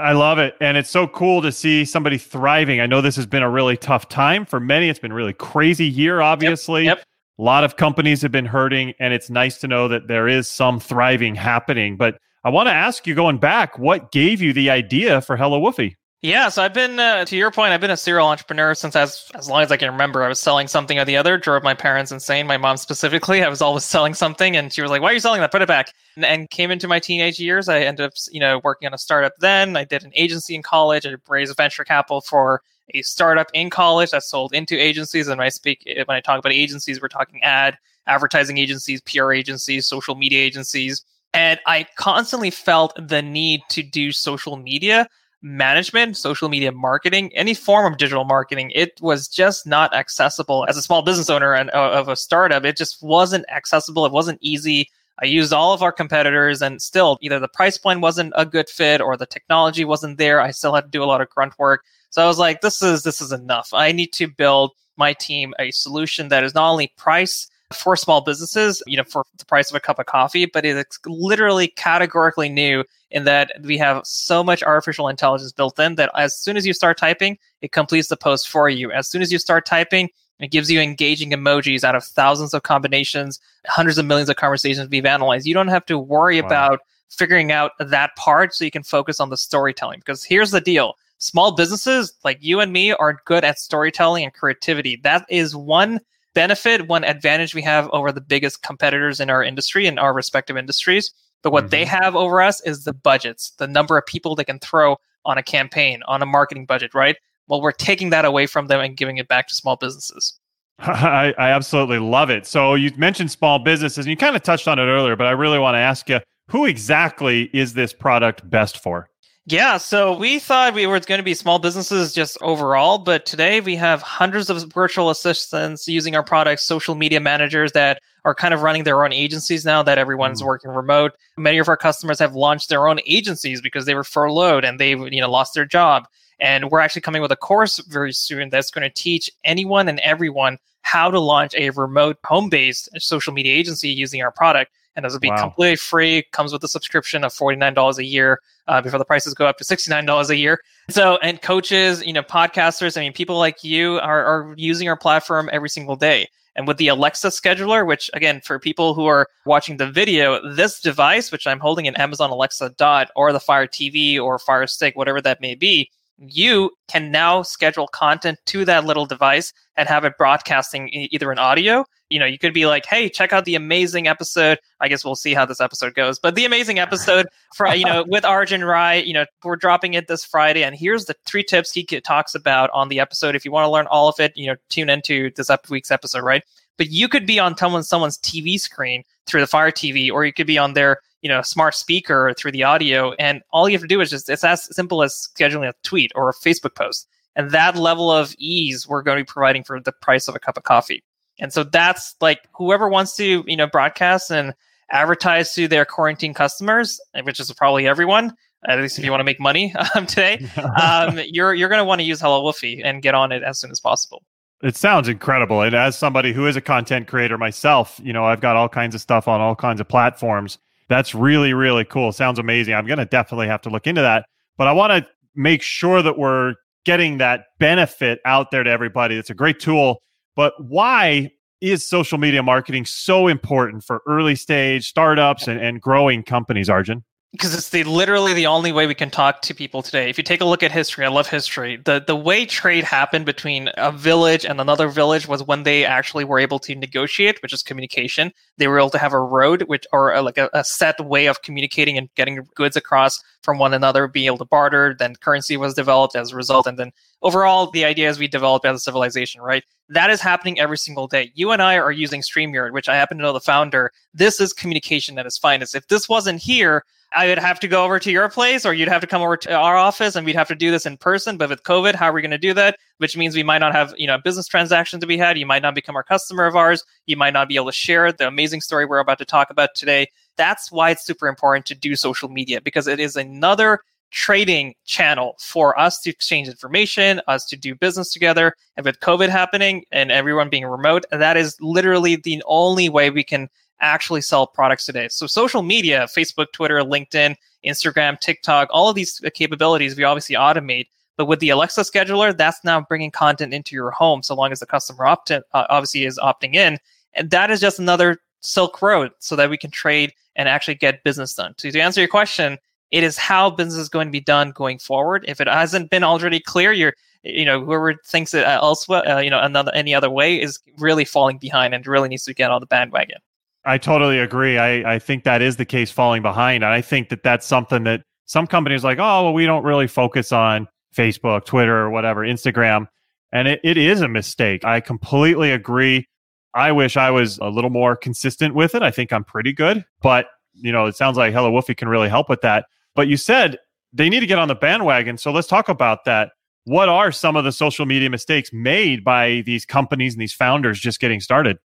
I 0.00 0.12
love 0.12 0.38
it. 0.38 0.54
And 0.60 0.76
it's 0.76 0.90
so 0.90 1.06
cool 1.06 1.42
to 1.42 1.52
see 1.52 1.84
somebody 1.84 2.18
thriving. 2.18 2.80
I 2.80 2.86
know 2.86 3.00
this 3.00 3.16
has 3.16 3.26
been 3.26 3.42
a 3.42 3.50
really 3.50 3.76
tough 3.76 4.08
time 4.08 4.44
for 4.44 4.58
many. 4.58 4.88
It's 4.88 4.98
been 4.98 5.12
really 5.12 5.32
crazy 5.32 5.86
year, 5.86 6.20
obviously. 6.20 6.84
Yep, 6.84 6.98
yep. 6.98 7.06
A 7.38 7.42
lot 7.42 7.64
of 7.64 7.76
companies 7.76 8.20
have 8.22 8.32
been 8.32 8.46
hurting, 8.46 8.92
and 8.98 9.14
it's 9.14 9.30
nice 9.30 9.58
to 9.58 9.68
know 9.68 9.88
that 9.88 10.08
there 10.08 10.28
is 10.28 10.48
some 10.48 10.78
thriving 10.78 11.34
happening. 11.34 11.96
But 11.96 12.18
I 12.44 12.50
want 12.50 12.68
to 12.68 12.72
ask 12.72 13.06
you, 13.06 13.14
going 13.14 13.38
back, 13.38 13.78
what 13.78 14.12
gave 14.12 14.42
you 14.42 14.52
the 14.52 14.70
idea 14.70 15.20
for 15.20 15.36
Hello 15.36 15.60
Woofy? 15.60 15.94
Yeah, 16.22 16.50
so 16.50 16.62
I've 16.62 16.74
been 16.74 16.98
uh, 16.98 17.24
to 17.24 17.36
your 17.36 17.50
point. 17.50 17.72
I've 17.72 17.80
been 17.80 17.90
a 17.90 17.96
serial 17.96 18.26
entrepreneur 18.26 18.74
since 18.74 18.94
as 18.94 19.30
as 19.34 19.48
long 19.48 19.62
as 19.62 19.72
I 19.72 19.78
can 19.78 19.90
remember. 19.90 20.22
I 20.22 20.28
was 20.28 20.38
selling 20.38 20.68
something 20.68 20.98
or 20.98 21.04
the 21.06 21.16
other, 21.16 21.38
drove 21.38 21.62
my 21.62 21.72
parents 21.72 22.12
insane. 22.12 22.46
My 22.46 22.58
mom 22.58 22.76
specifically, 22.76 23.42
I 23.44 23.48
was 23.48 23.62
always 23.62 23.84
selling 23.84 24.12
something, 24.12 24.54
and 24.54 24.70
she 24.70 24.82
was 24.82 24.90
like, 24.90 25.00
"Why 25.00 25.10
are 25.10 25.12
you 25.14 25.20
selling 25.20 25.40
that? 25.40 25.50
Put 25.50 25.62
it 25.62 25.68
back." 25.68 25.94
And, 26.16 26.24
and 26.26 26.50
came 26.50 26.70
into 26.70 26.86
my 26.88 26.98
teenage 26.98 27.38
years. 27.38 27.70
I 27.70 27.80
ended 27.80 28.04
up, 28.04 28.12
you 28.30 28.38
know, 28.38 28.60
working 28.62 28.86
on 28.86 28.92
a 28.92 28.98
startup. 28.98 29.32
Then 29.40 29.78
I 29.78 29.84
did 29.84 30.04
an 30.04 30.12
agency 30.14 30.54
in 30.54 30.62
college. 30.62 31.06
I 31.06 31.14
raised 31.26 31.56
venture 31.56 31.84
capital 31.84 32.20
for 32.20 32.60
a 32.92 33.00
startup 33.00 33.48
in 33.54 33.70
college 33.70 34.10
that 34.10 34.22
sold 34.22 34.52
into 34.52 34.76
agencies. 34.76 35.26
And 35.26 35.38
when 35.38 35.46
I 35.46 35.50
speak, 35.50 35.82
when 35.86 36.16
I 36.16 36.20
talk 36.20 36.38
about 36.38 36.52
agencies, 36.52 37.00
we're 37.00 37.08
talking 37.08 37.42
ad, 37.42 37.78
advertising 38.06 38.58
agencies, 38.58 39.00
PR 39.02 39.32
agencies, 39.32 39.86
social 39.86 40.16
media 40.16 40.40
agencies. 40.40 41.02
And 41.32 41.60
I 41.66 41.86
constantly 41.96 42.50
felt 42.50 42.92
the 43.08 43.22
need 43.22 43.62
to 43.70 43.82
do 43.82 44.12
social 44.12 44.56
media 44.56 45.08
management, 45.42 46.16
social 46.16 46.48
media 46.48 46.72
marketing, 46.72 47.34
any 47.34 47.54
form 47.54 47.90
of 47.90 47.98
digital 47.98 48.24
marketing, 48.24 48.70
it 48.74 49.00
was 49.00 49.28
just 49.28 49.66
not 49.66 49.94
accessible. 49.94 50.66
As 50.68 50.76
a 50.76 50.82
small 50.82 51.02
business 51.02 51.30
owner 51.30 51.54
and 51.54 51.70
uh, 51.70 51.90
of 51.92 52.08
a 52.08 52.16
startup, 52.16 52.64
it 52.64 52.76
just 52.76 53.02
wasn't 53.02 53.44
accessible. 53.50 54.04
It 54.04 54.12
wasn't 54.12 54.38
easy. 54.42 54.90
I 55.22 55.26
used 55.26 55.52
all 55.52 55.72
of 55.72 55.82
our 55.82 55.92
competitors, 55.92 56.62
and 56.62 56.80
still, 56.80 57.18
either 57.20 57.38
the 57.38 57.48
price 57.48 57.76
point 57.76 58.00
wasn't 58.00 58.32
a 58.36 58.46
good 58.46 58.68
fit 58.68 59.00
or 59.00 59.16
the 59.16 59.26
technology 59.26 59.84
wasn't 59.84 60.18
there. 60.18 60.40
I 60.40 60.50
still 60.50 60.74
had 60.74 60.84
to 60.84 60.90
do 60.90 61.02
a 61.02 61.04
lot 61.04 61.20
of 61.20 61.28
grunt 61.28 61.58
work. 61.58 61.84
So 62.08 62.22
I 62.22 62.26
was 62.26 62.38
like, 62.38 62.62
"This 62.62 62.82
is 62.82 63.02
this 63.02 63.20
is 63.20 63.30
enough. 63.30 63.68
I 63.72 63.92
need 63.92 64.12
to 64.14 64.28
build 64.28 64.72
my 64.96 65.12
team 65.12 65.54
a 65.58 65.70
solution 65.72 66.28
that 66.28 66.44
is 66.44 66.54
not 66.54 66.70
only 66.70 66.92
price 66.96 67.48
for 67.72 67.96
small 67.96 68.20
businesses, 68.20 68.82
you 68.86 68.96
know, 68.96 69.04
for 69.04 69.24
the 69.38 69.44
price 69.44 69.70
of 69.70 69.76
a 69.76 69.80
cup 69.80 69.98
of 69.98 70.06
coffee, 70.06 70.44
but 70.44 70.64
it's 70.64 70.98
literally 71.06 71.68
categorically 71.68 72.48
new 72.48 72.84
in 73.10 73.24
that 73.24 73.52
we 73.62 73.78
have 73.78 74.04
so 74.04 74.42
much 74.42 74.62
artificial 74.62 75.08
intelligence 75.08 75.52
built 75.52 75.78
in 75.78 75.94
that 75.94 76.10
as 76.16 76.36
soon 76.36 76.56
as 76.56 76.66
you 76.66 76.72
start 76.72 76.98
typing, 76.98 77.38
it 77.60 77.72
completes 77.72 78.08
the 78.08 78.16
post 78.16 78.48
for 78.48 78.68
you. 78.68 78.90
As 78.90 79.08
soon 79.08 79.22
as 79.22 79.30
you 79.32 79.38
start 79.38 79.66
typing, 79.66 80.08
It 80.40 80.50
gives 80.50 80.70
you 80.70 80.80
engaging 80.80 81.30
emojis 81.30 81.84
out 81.84 81.94
of 81.94 82.02
thousands 82.02 82.54
of 82.54 82.62
combinations, 82.62 83.38
hundreds 83.66 83.98
of 83.98 84.06
millions 84.06 84.30
of 84.30 84.36
conversations 84.36 84.88
we've 84.88 85.06
analyzed. 85.06 85.46
You 85.46 85.54
don't 85.54 85.68
have 85.68 85.86
to 85.86 85.98
worry 85.98 86.40
wow. 86.40 86.46
about 86.46 86.80
figuring 87.10 87.52
out 87.52 87.72
that 87.78 88.16
part 88.16 88.54
so 88.54 88.64
you 88.64 88.70
can 88.70 88.82
focus 88.82 89.20
on 89.20 89.28
the 89.28 89.36
storytelling. 89.36 90.00
Because 90.00 90.24
here's 90.24 90.50
the 90.50 90.60
deal 90.60 90.94
small 91.18 91.52
businesses 91.52 92.14
like 92.24 92.38
you 92.40 92.60
and 92.60 92.72
me 92.72 92.92
are 92.92 93.20
good 93.26 93.44
at 93.44 93.58
storytelling 93.58 94.24
and 94.24 94.32
creativity. 94.32 94.96
That 94.96 95.26
is 95.28 95.54
one 95.54 96.00
benefit, 96.34 96.88
one 96.88 97.04
advantage 97.04 97.54
we 97.54 97.62
have 97.62 97.88
over 97.90 98.12
the 98.12 98.20
biggest 98.20 98.62
competitors 98.62 99.20
in 99.20 99.30
our 99.30 99.42
industry 99.42 99.86
in 99.86 99.98
our 99.98 100.12
respective 100.12 100.56
industries. 100.56 101.12
But 101.42 101.52
what 101.52 101.64
mm-hmm. 101.64 101.70
they 101.70 101.84
have 101.84 102.14
over 102.14 102.42
us 102.42 102.60
is 102.62 102.84
the 102.84 102.92
budgets, 102.92 103.52
the 103.58 103.66
number 103.66 103.96
of 103.96 104.06
people 104.06 104.34
they 104.34 104.44
can 104.44 104.58
throw 104.58 104.96
on 105.24 105.38
a 105.38 105.42
campaign, 105.42 106.02
on 106.06 106.22
a 106.22 106.26
marketing 106.26 106.66
budget, 106.66 106.94
right? 106.94 107.16
Well, 107.48 107.60
we're 107.60 107.72
taking 107.72 108.10
that 108.10 108.24
away 108.24 108.46
from 108.46 108.68
them 108.68 108.80
and 108.80 108.96
giving 108.96 109.16
it 109.16 109.28
back 109.28 109.48
to 109.48 109.54
small 109.54 109.76
businesses. 109.76 110.38
I, 110.78 111.34
I 111.36 111.50
absolutely 111.50 111.98
love 111.98 112.30
it. 112.30 112.46
So 112.46 112.74
you 112.74 112.90
mentioned 112.96 113.30
small 113.30 113.58
businesses, 113.58 113.98
and 113.98 114.06
you 114.06 114.16
kind 114.16 114.36
of 114.36 114.42
touched 114.42 114.68
on 114.68 114.78
it 114.78 114.84
earlier, 114.84 115.16
but 115.16 115.26
I 115.26 115.32
really 115.32 115.58
want 115.58 115.74
to 115.74 115.78
ask 115.78 116.08
you 116.08 116.20
who 116.48 116.64
exactly 116.64 117.50
is 117.52 117.74
this 117.74 117.92
product 117.92 118.48
best 118.48 118.82
for? 118.82 119.09
Yeah, 119.46 119.78
so 119.78 120.16
we 120.16 120.38
thought 120.38 120.74
we 120.74 120.86
were 120.86 121.00
going 121.00 121.18
to 121.18 121.24
be 121.24 121.34
small 121.34 121.58
businesses 121.58 122.12
just 122.12 122.36
overall, 122.42 122.98
but 122.98 123.24
today 123.24 123.60
we 123.60 123.74
have 123.76 124.02
hundreds 124.02 124.50
of 124.50 124.62
virtual 124.72 125.08
assistants 125.08 125.88
using 125.88 126.14
our 126.14 126.22
products, 126.22 126.62
social 126.62 126.94
media 126.94 127.20
managers 127.20 127.72
that 127.72 128.02
are 128.26 128.34
kind 128.34 128.52
of 128.52 128.60
running 128.62 128.84
their 128.84 129.02
own 129.02 129.14
agencies 129.14 129.64
now 129.64 129.82
that 129.82 129.98
everyone's 129.98 130.42
mm. 130.42 130.46
working 130.46 130.70
remote. 130.70 131.12
Many 131.38 131.58
of 131.58 131.68
our 131.68 131.76
customers 131.76 132.18
have 132.18 132.34
launched 132.34 132.68
their 132.68 132.86
own 132.86 133.00
agencies 133.06 133.62
because 133.62 133.86
they 133.86 133.94
were 133.94 134.04
furloughed 134.04 134.64
and 134.64 134.78
they 134.78 134.90
you 134.90 135.20
know 135.20 135.30
lost 135.30 135.54
their 135.54 135.64
job. 135.64 136.06
And 136.38 136.70
we're 136.70 136.80
actually 136.80 137.02
coming 137.02 137.22
with 137.22 137.32
a 137.32 137.36
course 137.36 137.78
very 137.88 138.12
soon 138.12 138.50
that's 138.50 138.70
going 138.70 138.88
to 138.88 138.94
teach 138.94 139.30
anyone 139.44 139.88
and 139.88 140.00
everyone 140.00 140.58
how 140.82 141.10
to 141.10 141.20
launch 141.20 141.54
a 141.54 141.70
remote 141.70 142.18
home-based 142.24 142.90
social 142.98 143.32
media 143.32 143.54
agency 143.54 143.88
using 143.88 144.22
our 144.22 144.32
product 144.32 144.72
and 144.96 145.04
this 145.04 145.12
will 145.12 145.20
be 145.20 145.30
wow. 145.30 145.42
completely 145.42 145.76
free. 145.76 146.24
Comes 146.32 146.52
with 146.52 146.62
a 146.64 146.68
subscription 146.68 147.24
of 147.24 147.32
forty 147.32 147.56
nine 147.56 147.74
dollars 147.74 147.98
a 147.98 148.04
year 148.04 148.40
uh, 148.68 148.80
before 148.80 148.98
the 148.98 149.04
prices 149.04 149.34
go 149.34 149.46
up 149.46 149.58
to 149.58 149.64
sixty 149.64 149.90
nine 149.90 150.06
dollars 150.06 150.30
a 150.30 150.36
year. 150.36 150.60
So, 150.88 151.18
and 151.22 151.40
coaches, 151.40 152.04
you 152.04 152.12
know, 152.12 152.22
podcasters. 152.22 152.96
I 152.96 153.00
mean, 153.00 153.12
people 153.12 153.38
like 153.38 153.62
you 153.62 153.98
are 154.00 154.24
are 154.24 154.54
using 154.56 154.88
our 154.88 154.96
platform 154.96 155.48
every 155.52 155.68
single 155.68 155.96
day. 155.96 156.28
And 156.56 156.66
with 156.66 156.78
the 156.78 156.88
Alexa 156.88 157.28
scheduler, 157.28 157.86
which 157.86 158.10
again, 158.12 158.40
for 158.44 158.58
people 158.58 158.92
who 158.94 159.06
are 159.06 159.28
watching 159.46 159.76
the 159.76 159.90
video, 159.90 160.40
this 160.54 160.80
device, 160.80 161.30
which 161.30 161.46
I'm 161.46 161.60
holding 161.60 161.86
an 161.86 161.94
Amazon 161.96 162.30
Alexa 162.30 162.70
Dot 162.76 163.10
or 163.14 163.32
the 163.32 163.40
Fire 163.40 163.68
TV 163.68 164.20
or 164.20 164.38
Fire 164.38 164.66
Stick, 164.66 164.96
whatever 164.96 165.20
that 165.20 165.40
may 165.40 165.54
be, 165.54 165.90
you 166.20 166.70
can 166.88 167.10
now 167.10 167.42
schedule 167.42 167.88
content 167.88 168.38
to 168.46 168.64
that 168.66 168.84
little 168.84 169.06
device 169.06 169.52
and 169.76 169.88
have 169.88 170.04
it 170.04 170.18
broadcasting 170.18 170.90
either 170.92 171.32
in 171.32 171.38
audio. 171.38 171.84
You 172.10 172.18
know, 172.18 172.26
you 172.26 172.38
could 172.38 172.52
be 172.52 172.66
like, 172.66 172.84
"Hey, 172.84 173.08
check 173.08 173.32
out 173.32 173.46
the 173.46 173.54
amazing 173.54 174.06
episode." 174.06 174.58
I 174.80 174.88
guess 174.88 175.04
we'll 175.04 175.14
see 175.14 175.32
how 175.32 175.46
this 175.46 175.60
episode 175.60 175.94
goes, 175.94 176.18
but 176.18 176.34
the 176.34 176.44
amazing 176.44 176.78
episode 176.86 177.26
for 177.54 177.66
you 177.74 177.86
know 177.86 178.04
with 178.06 178.24
Arjun 178.24 178.64
Rai. 178.64 179.02
You 179.02 179.14
know, 179.14 179.24
we're 179.44 179.56
dropping 179.56 179.94
it 179.94 180.08
this 180.08 180.24
Friday, 180.24 180.62
and 180.62 180.76
here's 180.76 181.06
the 181.06 181.14
three 181.24 181.44
tips 181.44 181.72
he 181.72 181.84
talks 181.84 182.34
about 182.34 182.68
on 182.70 182.88
the 182.88 183.00
episode. 183.00 183.34
If 183.34 183.44
you 183.44 183.52
want 183.52 183.64
to 183.64 183.70
learn 183.70 183.86
all 183.86 184.08
of 184.08 184.20
it, 184.20 184.32
you 184.36 184.48
know, 184.48 184.56
tune 184.68 184.90
into 184.90 185.30
this 185.36 185.50
week's 185.70 185.90
episode, 185.90 186.22
right? 186.22 186.42
But 186.76 186.90
you 186.90 187.08
could 187.08 187.26
be 187.26 187.38
on 187.38 187.56
someone's 187.56 187.88
someone's 187.88 188.18
TV 188.18 188.60
screen 188.60 189.04
through 189.26 189.40
the 189.40 189.46
Fire 189.46 189.70
TV, 189.70 190.10
or 190.10 190.24
you 190.24 190.32
could 190.32 190.46
be 190.46 190.58
on 190.58 190.74
their 190.74 191.00
you 191.22 191.28
know 191.28 191.42
smart 191.42 191.74
speaker 191.74 192.34
through 192.36 192.52
the 192.52 192.64
audio 192.64 193.12
and 193.14 193.42
all 193.52 193.68
you 193.68 193.74
have 193.74 193.82
to 193.82 193.88
do 193.88 194.00
is 194.00 194.10
just 194.10 194.28
it's 194.28 194.44
as 194.44 194.74
simple 194.74 195.02
as 195.02 195.28
scheduling 195.38 195.68
a 195.68 195.74
tweet 195.82 196.10
or 196.14 196.28
a 196.28 196.34
facebook 196.34 196.74
post 196.74 197.06
and 197.36 197.50
that 197.50 197.76
level 197.76 198.10
of 198.10 198.34
ease 198.38 198.86
we're 198.86 199.02
going 199.02 199.18
to 199.18 199.24
be 199.24 199.26
providing 199.26 199.64
for 199.64 199.80
the 199.80 199.92
price 199.92 200.28
of 200.28 200.34
a 200.34 200.38
cup 200.38 200.56
of 200.56 200.64
coffee. 200.64 201.02
And 201.38 201.52
so 201.52 201.64
that's 201.64 202.14
like 202.20 202.46
whoever 202.54 202.88
wants 202.88 203.16
to 203.16 203.44
you 203.46 203.56
know 203.56 203.66
broadcast 203.66 204.30
and 204.30 204.54
advertise 204.90 205.54
to 205.54 205.68
their 205.68 205.84
quarantine 205.84 206.34
customers 206.34 207.00
which 207.22 207.38
is 207.38 207.50
probably 207.52 207.86
everyone 207.86 208.34
at 208.68 208.78
least 208.78 208.98
if 208.98 209.04
you 209.04 209.10
want 209.10 209.20
to 209.20 209.24
make 209.24 209.40
money 209.40 209.72
um, 209.94 210.04
today 210.04 210.44
um, 210.82 211.18
you're 211.26 211.54
you're 211.54 211.68
going 211.68 211.78
to 211.78 211.84
want 211.84 212.00
to 212.00 212.04
use 212.04 212.20
hello 212.20 212.42
woofy 212.42 212.82
and 212.84 213.00
get 213.00 213.14
on 213.14 213.32
it 213.32 213.42
as 213.42 213.58
soon 213.58 213.70
as 213.70 213.80
possible. 213.80 214.22
It 214.62 214.76
sounds 214.76 215.08
incredible 215.08 215.62
and 215.62 215.74
as 215.74 215.96
somebody 215.96 216.34
who 216.34 216.46
is 216.46 216.56
a 216.56 216.60
content 216.60 217.06
creator 217.06 217.38
myself 217.38 217.98
you 218.02 218.12
know 218.12 218.26
i've 218.26 218.42
got 218.42 218.56
all 218.56 218.68
kinds 218.68 218.94
of 218.94 219.00
stuff 219.00 219.28
on 219.28 219.40
all 219.40 219.54
kinds 219.54 219.80
of 219.80 219.88
platforms 219.88 220.58
that's 220.90 221.14
really, 221.14 221.54
really 221.54 221.84
cool. 221.84 222.10
Sounds 222.10 222.40
amazing. 222.40 222.74
I'm 222.74 222.84
going 222.84 222.98
to 222.98 223.06
definitely 223.06 223.46
have 223.46 223.62
to 223.62 223.70
look 223.70 223.86
into 223.86 224.02
that. 224.02 224.26
But 224.58 224.66
I 224.66 224.72
want 224.72 224.92
to 224.92 225.08
make 225.36 225.62
sure 225.62 226.02
that 226.02 226.18
we're 226.18 226.56
getting 226.84 227.18
that 227.18 227.44
benefit 227.60 228.18
out 228.24 228.50
there 228.50 228.64
to 228.64 228.70
everybody. 228.70 229.14
It's 229.16 229.30
a 229.30 229.34
great 229.34 229.60
tool. 229.60 230.02
But 230.34 230.52
why 230.58 231.30
is 231.60 231.88
social 231.88 232.18
media 232.18 232.42
marketing 232.42 232.86
so 232.86 233.28
important 233.28 233.84
for 233.84 234.02
early 234.06 234.34
stage 234.34 234.88
startups 234.88 235.46
and, 235.46 235.60
and 235.60 235.80
growing 235.80 236.24
companies, 236.24 236.68
Arjun? 236.68 237.04
Because 237.32 237.54
it's 237.54 237.68
the 237.68 237.84
literally 237.84 238.34
the 238.34 238.46
only 238.46 238.72
way 238.72 238.88
we 238.88 238.94
can 238.94 239.08
talk 239.08 239.40
to 239.42 239.54
people 239.54 239.82
today. 239.82 240.10
If 240.10 240.18
you 240.18 240.24
take 240.24 240.40
a 240.40 240.44
look 240.44 240.64
at 240.64 240.72
history, 240.72 241.04
I 241.06 241.08
love 241.08 241.28
history. 241.28 241.76
The 241.76 242.02
the 242.04 242.16
way 242.16 242.44
trade 242.44 242.82
happened 242.82 243.24
between 243.24 243.70
a 243.76 243.92
village 243.92 244.44
and 244.44 244.60
another 244.60 244.88
village 244.88 245.28
was 245.28 245.42
when 245.44 245.62
they 245.62 245.84
actually 245.84 246.24
were 246.24 246.40
able 246.40 246.58
to 246.60 246.74
negotiate, 246.74 247.40
which 247.40 247.52
is 247.52 247.62
communication. 247.62 248.32
They 248.56 248.66
were 248.66 248.80
able 248.80 248.90
to 248.90 248.98
have 248.98 249.12
a 249.12 249.20
road, 249.20 249.62
which 249.62 249.86
or 249.92 250.12
a, 250.12 250.22
like 250.22 250.38
a, 250.38 250.50
a 250.52 250.64
set 250.64 250.98
way 251.04 251.26
of 251.26 251.42
communicating 251.42 251.96
and 251.96 252.12
getting 252.16 252.46
goods 252.56 252.76
across 252.76 253.22
from 253.42 253.58
one 253.58 253.74
another, 253.74 254.08
being 254.08 254.26
able 254.26 254.38
to 254.38 254.44
barter. 254.44 254.96
Then 254.98 255.14
currency 255.14 255.56
was 255.56 255.74
developed 255.74 256.16
as 256.16 256.32
a 256.32 256.36
result, 256.36 256.66
and 256.66 256.78
then 256.78 256.90
overall 257.22 257.70
the 257.70 257.84
idea 257.84 258.10
is 258.10 258.18
we 258.18 258.26
developed 258.26 258.66
as 258.66 258.76
a 258.76 258.80
civilization, 258.80 259.40
right? 259.40 259.62
That 259.88 260.10
is 260.10 260.20
happening 260.20 260.58
every 260.58 260.78
single 260.78 261.06
day. 261.06 261.30
You 261.34 261.52
and 261.52 261.62
I 261.62 261.78
are 261.78 261.92
using 261.92 262.22
StreamYard, 262.22 262.72
which 262.72 262.88
I 262.88 262.96
happen 262.96 263.18
to 263.18 263.22
know 263.22 263.32
the 263.32 263.40
founder. 263.40 263.92
This 264.14 264.40
is 264.40 264.52
communication 264.52 265.16
at 265.16 265.26
its 265.26 265.38
finest. 265.38 265.76
If 265.76 265.86
this 265.86 266.08
wasn't 266.08 266.40
here, 266.40 266.84
I 267.12 267.26
would 267.26 267.38
have 267.38 267.58
to 267.60 267.68
go 267.68 267.84
over 267.84 267.98
to 267.98 268.10
your 268.10 268.28
place 268.28 268.64
or 268.64 268.72
you'd 268.72 268.88
have 268.88 269.00
to 269.00 269.06
come 269.06 269.22
over 269.22 269.36
to 269.38 269.52
our 269.52 269.76
office 269.76 270.14
and 270.14 270.24
we'd 270.24 270.36
have 270.36 270.48
to 270.48 270.54
do 270.54 270.70
this 270.70 270.86
in 270.86 270.96
person. 270.96 271.36
But 271.36 271.50
with 271.50 271.64
COVID, 271.64 271.94
how 271.94 272.10
are 272.10 272.12
we 272.12 272.22
going 272.22 272.30
to 272.30 272.38
do 272.38 272.54
that? 272.54 272.78
Which 272.98 273.16
means 273.16 273.34
we 273.34 273.42
might 273.42 273.58
not 273.58 273.72
have, 273.72 273.92
you 273.96 274.06
know, 274.06 274.14
a 274.14 274.20
business 274.22 274.46
transaction 274.46 275.00
to 275.00 275.06
be 275.06 275.16
had. 275.16 275.36
You 275.36 275.46
might 275.46 275.62
not 275.62 275.74
become 275.74 275.96
our 275.96 276.04
customer 276.04 276.46
of 276.46 276.54
ours. 276.54 276.84
You 277.06 277.16
might 277.16 277.32
not 277.32 277.48
be 277.48 277.56
able 277.56 277.66
to 277.66 277.72
share 277.72 278.12
the 278.12 278.28
amazing 278.28 278.60
story 278.60 278.86
we're 278.86 279.00
about 279.00 279.18
to 279.18 279.24
talk 279.24 279.50
about 279.50 279.70
today. 279.74 280.08
That's 280.36 280.70
why 280.70 280.90
it's 280.90 281.04
super 281.04 281.26
important 281.26 281.66
to 281.66 281.74
do 281.74 281.96
social 281.96 282.28
media 282.28 282.60
because 282.60 282.86
it 282.86 283.00
is 283.00 283.16
another 283.16 283.80
trading 284.12 284.74
channel 284.84 285.36
for 285.38 285.78
us 285.78 286.00
to 286.00 286.10
exchange 286.10 286.48
information, 286.48 287.20
us 287.26 287.44
to 287.46 287.56
do 287.56 287.74
business 287.74 288.12
together. 288.12 288.54
And 288.76 288.84
with 288.84 289.00
COVID 289.00 289.28
happening 289.28 289.84
and 289.90 290.12
everyone 290.12 290.48
being 290.48 290.66
remote, 290.66 291.04
that 291.10 291.36
is 291.36 291.56
literally 291.60 292.16
the 292.16 292.42
only 292.46 292.88
way 292.88 293.10
we 293.10 293.24
can 293.24 293.48
actually 293.80 294.20
sell 294.20 294.46
products 294.46 294.86
today. 294.86 295.08
So 295.08 295.26
social 295.26 295.62
media, 295.62 296.06
Facebook, 296.14 296.52
Twitter, 296.52 296.80
LinkedIn, 296.80 297.36
Instagram, 297.64 298.18
TikTok, 298.20 298.68
all 298.72 298.88
of 298.88 298.94
these 298.94 299.20
capabilities 299.34 299.96
we 299.96 300.04
obviously 300.04 300.36
automate. 300.36 300.86
But 301.16 301.26
with 301.26 301.40
the 301.40 301.50
Alexa 301.50 301.82
scheduler, 301.82 302.34
that's 302.36 302.64
now 302.64 302.80
bringing 302.80 303.10
content 303.10 303.52
into 303.52 303.74
your 303.74 303.90
home, 303.90 304.22
so 304.22 304.34
long 304.34 304.52
as 304.52 304.60
the 304.60 304.66
customer 304.66 305.04
opt 305.04 305.30
uh, 305.30 305.42
obviously 305.52 306.04
is 306.04 306.18
opting 306.18 306.54
in. 306.54 306.78
And 307.14 307.30
that 307.30 307.50
is 307.50 307.60
just 307.60 307.78
another 307.78 308.18
Silk 308.40 308.80
Road 308.80 309.12
so 309.18 309.36
that 309.36 309.50
we 309.50 309.58
can 309.58 309.70
trade 309.70 310.14
and 310.36 310.48
actually 310.48 310.76
get 310.76 311.04
business 311.04 311.34
done. 311.34 311.54
So 311.58 311.70
to 311.70 311.80
answer 311.80 312.00
your 312.00 312.08
question, 312.08 312.58
it 312.90 313.04
is 313.04 313.18
how 313.18 313.50
business 313.50 313.76
is 313.76 313.88
going 313.88 314.08
to 314.08 314.12
be 314.12 314.20
done 314.20 314.50
going 314.52 314.78
forward. 314.78 315.24
If 315.28 315.40
it 315.40 315.48
hasn't 315.48 315.90
been 315.90 316.04
already 316.04 316.40
clear, 316.40 316.72
you're 316.72 316.94
you 317.22 317.44
know 317.44 317.62
whoever 317.62 317.94
thinks 318.06 318.32
it 318.32 318.46
elsewhere, 318.46 319.06
uh, 319.06 319.20
you 319.20 319.30
know 319.30 319.40
another 319.40 319.72
any 319.74 319.94
other 319.94 320.08
way 320.08 320.40
is 320.40 320.58
really 320.78 321.04
falling 321.04 321.38
behind 321.38 321.74
and 321.74 321.86
really 321.86 322.08
needs 322.08 322.24
to 322.24 322.34
get 322.34 322.50
on 322.50 322.60
the 322.60 322.66
bandwagon. 322.66 323.18
I 323.64 323.78
totally 323.78 324.18
agree. 324.18 324.58
I, 324.58 324.94
I 324.94 324.98
think 324.98 325.24
that 325.24 325.42
is 325.42 325.56
the 325.56 325.64
case 325.64 325.90
falling 325.90 326.22
behind. 326.22 326.64
And 326.64 326.72
I 326.72 326.80
think 326.80 327.10
that 327.10 327.22
that's 327.22 327.46
something 327.46 327.84
that 327.84 328.02
some 328.24 328.46
companies 328.46 328.84
like, 328.84 328.98
oh, 328.98 329.24
well, 329.24 329.32
we 329.34 329.44
don't 329.44 329.64
really 329.64 329.86
focus 329.86 330.32
on 330.32 330.66
Facebook, 330.96 331.44
Twitter, 331.44 331.76
or 331.76 331.90
whatever, 331.90 332.22
Instagram. 332.22 332.86
And 333.32 333.48
it, 333.48 333.60
it 333.62 333.76
is 333.76 334.00
a 334.00 334.08
mistake. 334.08 334.64
I 334.64 334.80
completely 334.80 335.50
agree. 335.52 336.08
I 336.54 336.72
wish 336.72 336.96
I 336.96 337.10
was 337.10 337.38
a 337.38 337.48
little 337.48 337.70
more 337.70 337.96
consistent 337.96 338.54
with 338.54 338.74
it. 338.74 338.82
I 338.82 338.90
think 338.90 339.12
I'm 339.12 339.24
pretty 339.24 339.52
good, 339.52 339.84
but 340.02 340.26
you 340.54 340.72
know, 340.72 340.86
it 340.86 340.96
sounds 340.96 341.16
like 341.16 341.32
Hello 341.32 341.52
Woofy 341.52 341.76
can 341.76 341.88
really 341.88 342.08
help 342.08 342.28
with 342.28 342.40
that. 342.40 342.66
But 342.94 343.08
you 343.08 343.16
said 343.16 343.58
they 343.92 344.08
need 344.08 344.20
to 344.20 344.26
get 344.26 344.38
on 344.38 344.48
the 344.48 344.54
bandwagon. 344.54 345.16
So 345.16 345.32
let's 345.32 345.46
talk 345.46 345.68
about 345.68 346.04
that. 346.04 346.32
What 346.64 346.88
are 346.88 347.12
some 347.12 347.36
of 347.36 347.44
the 347.44 347.52
social 347.52 347.86
media 347.86 348.10
mistakes 348.10 348.50
made 348.52 349.04
by 349.04 349.42
these 349.46 349.64
companies 349.64 350.14
and 350.14 350.20
these 350.20 350.34
founders 350.34 350.78
just 350.78 351.00
getting 351.00 351.20
started? 351.20 351.58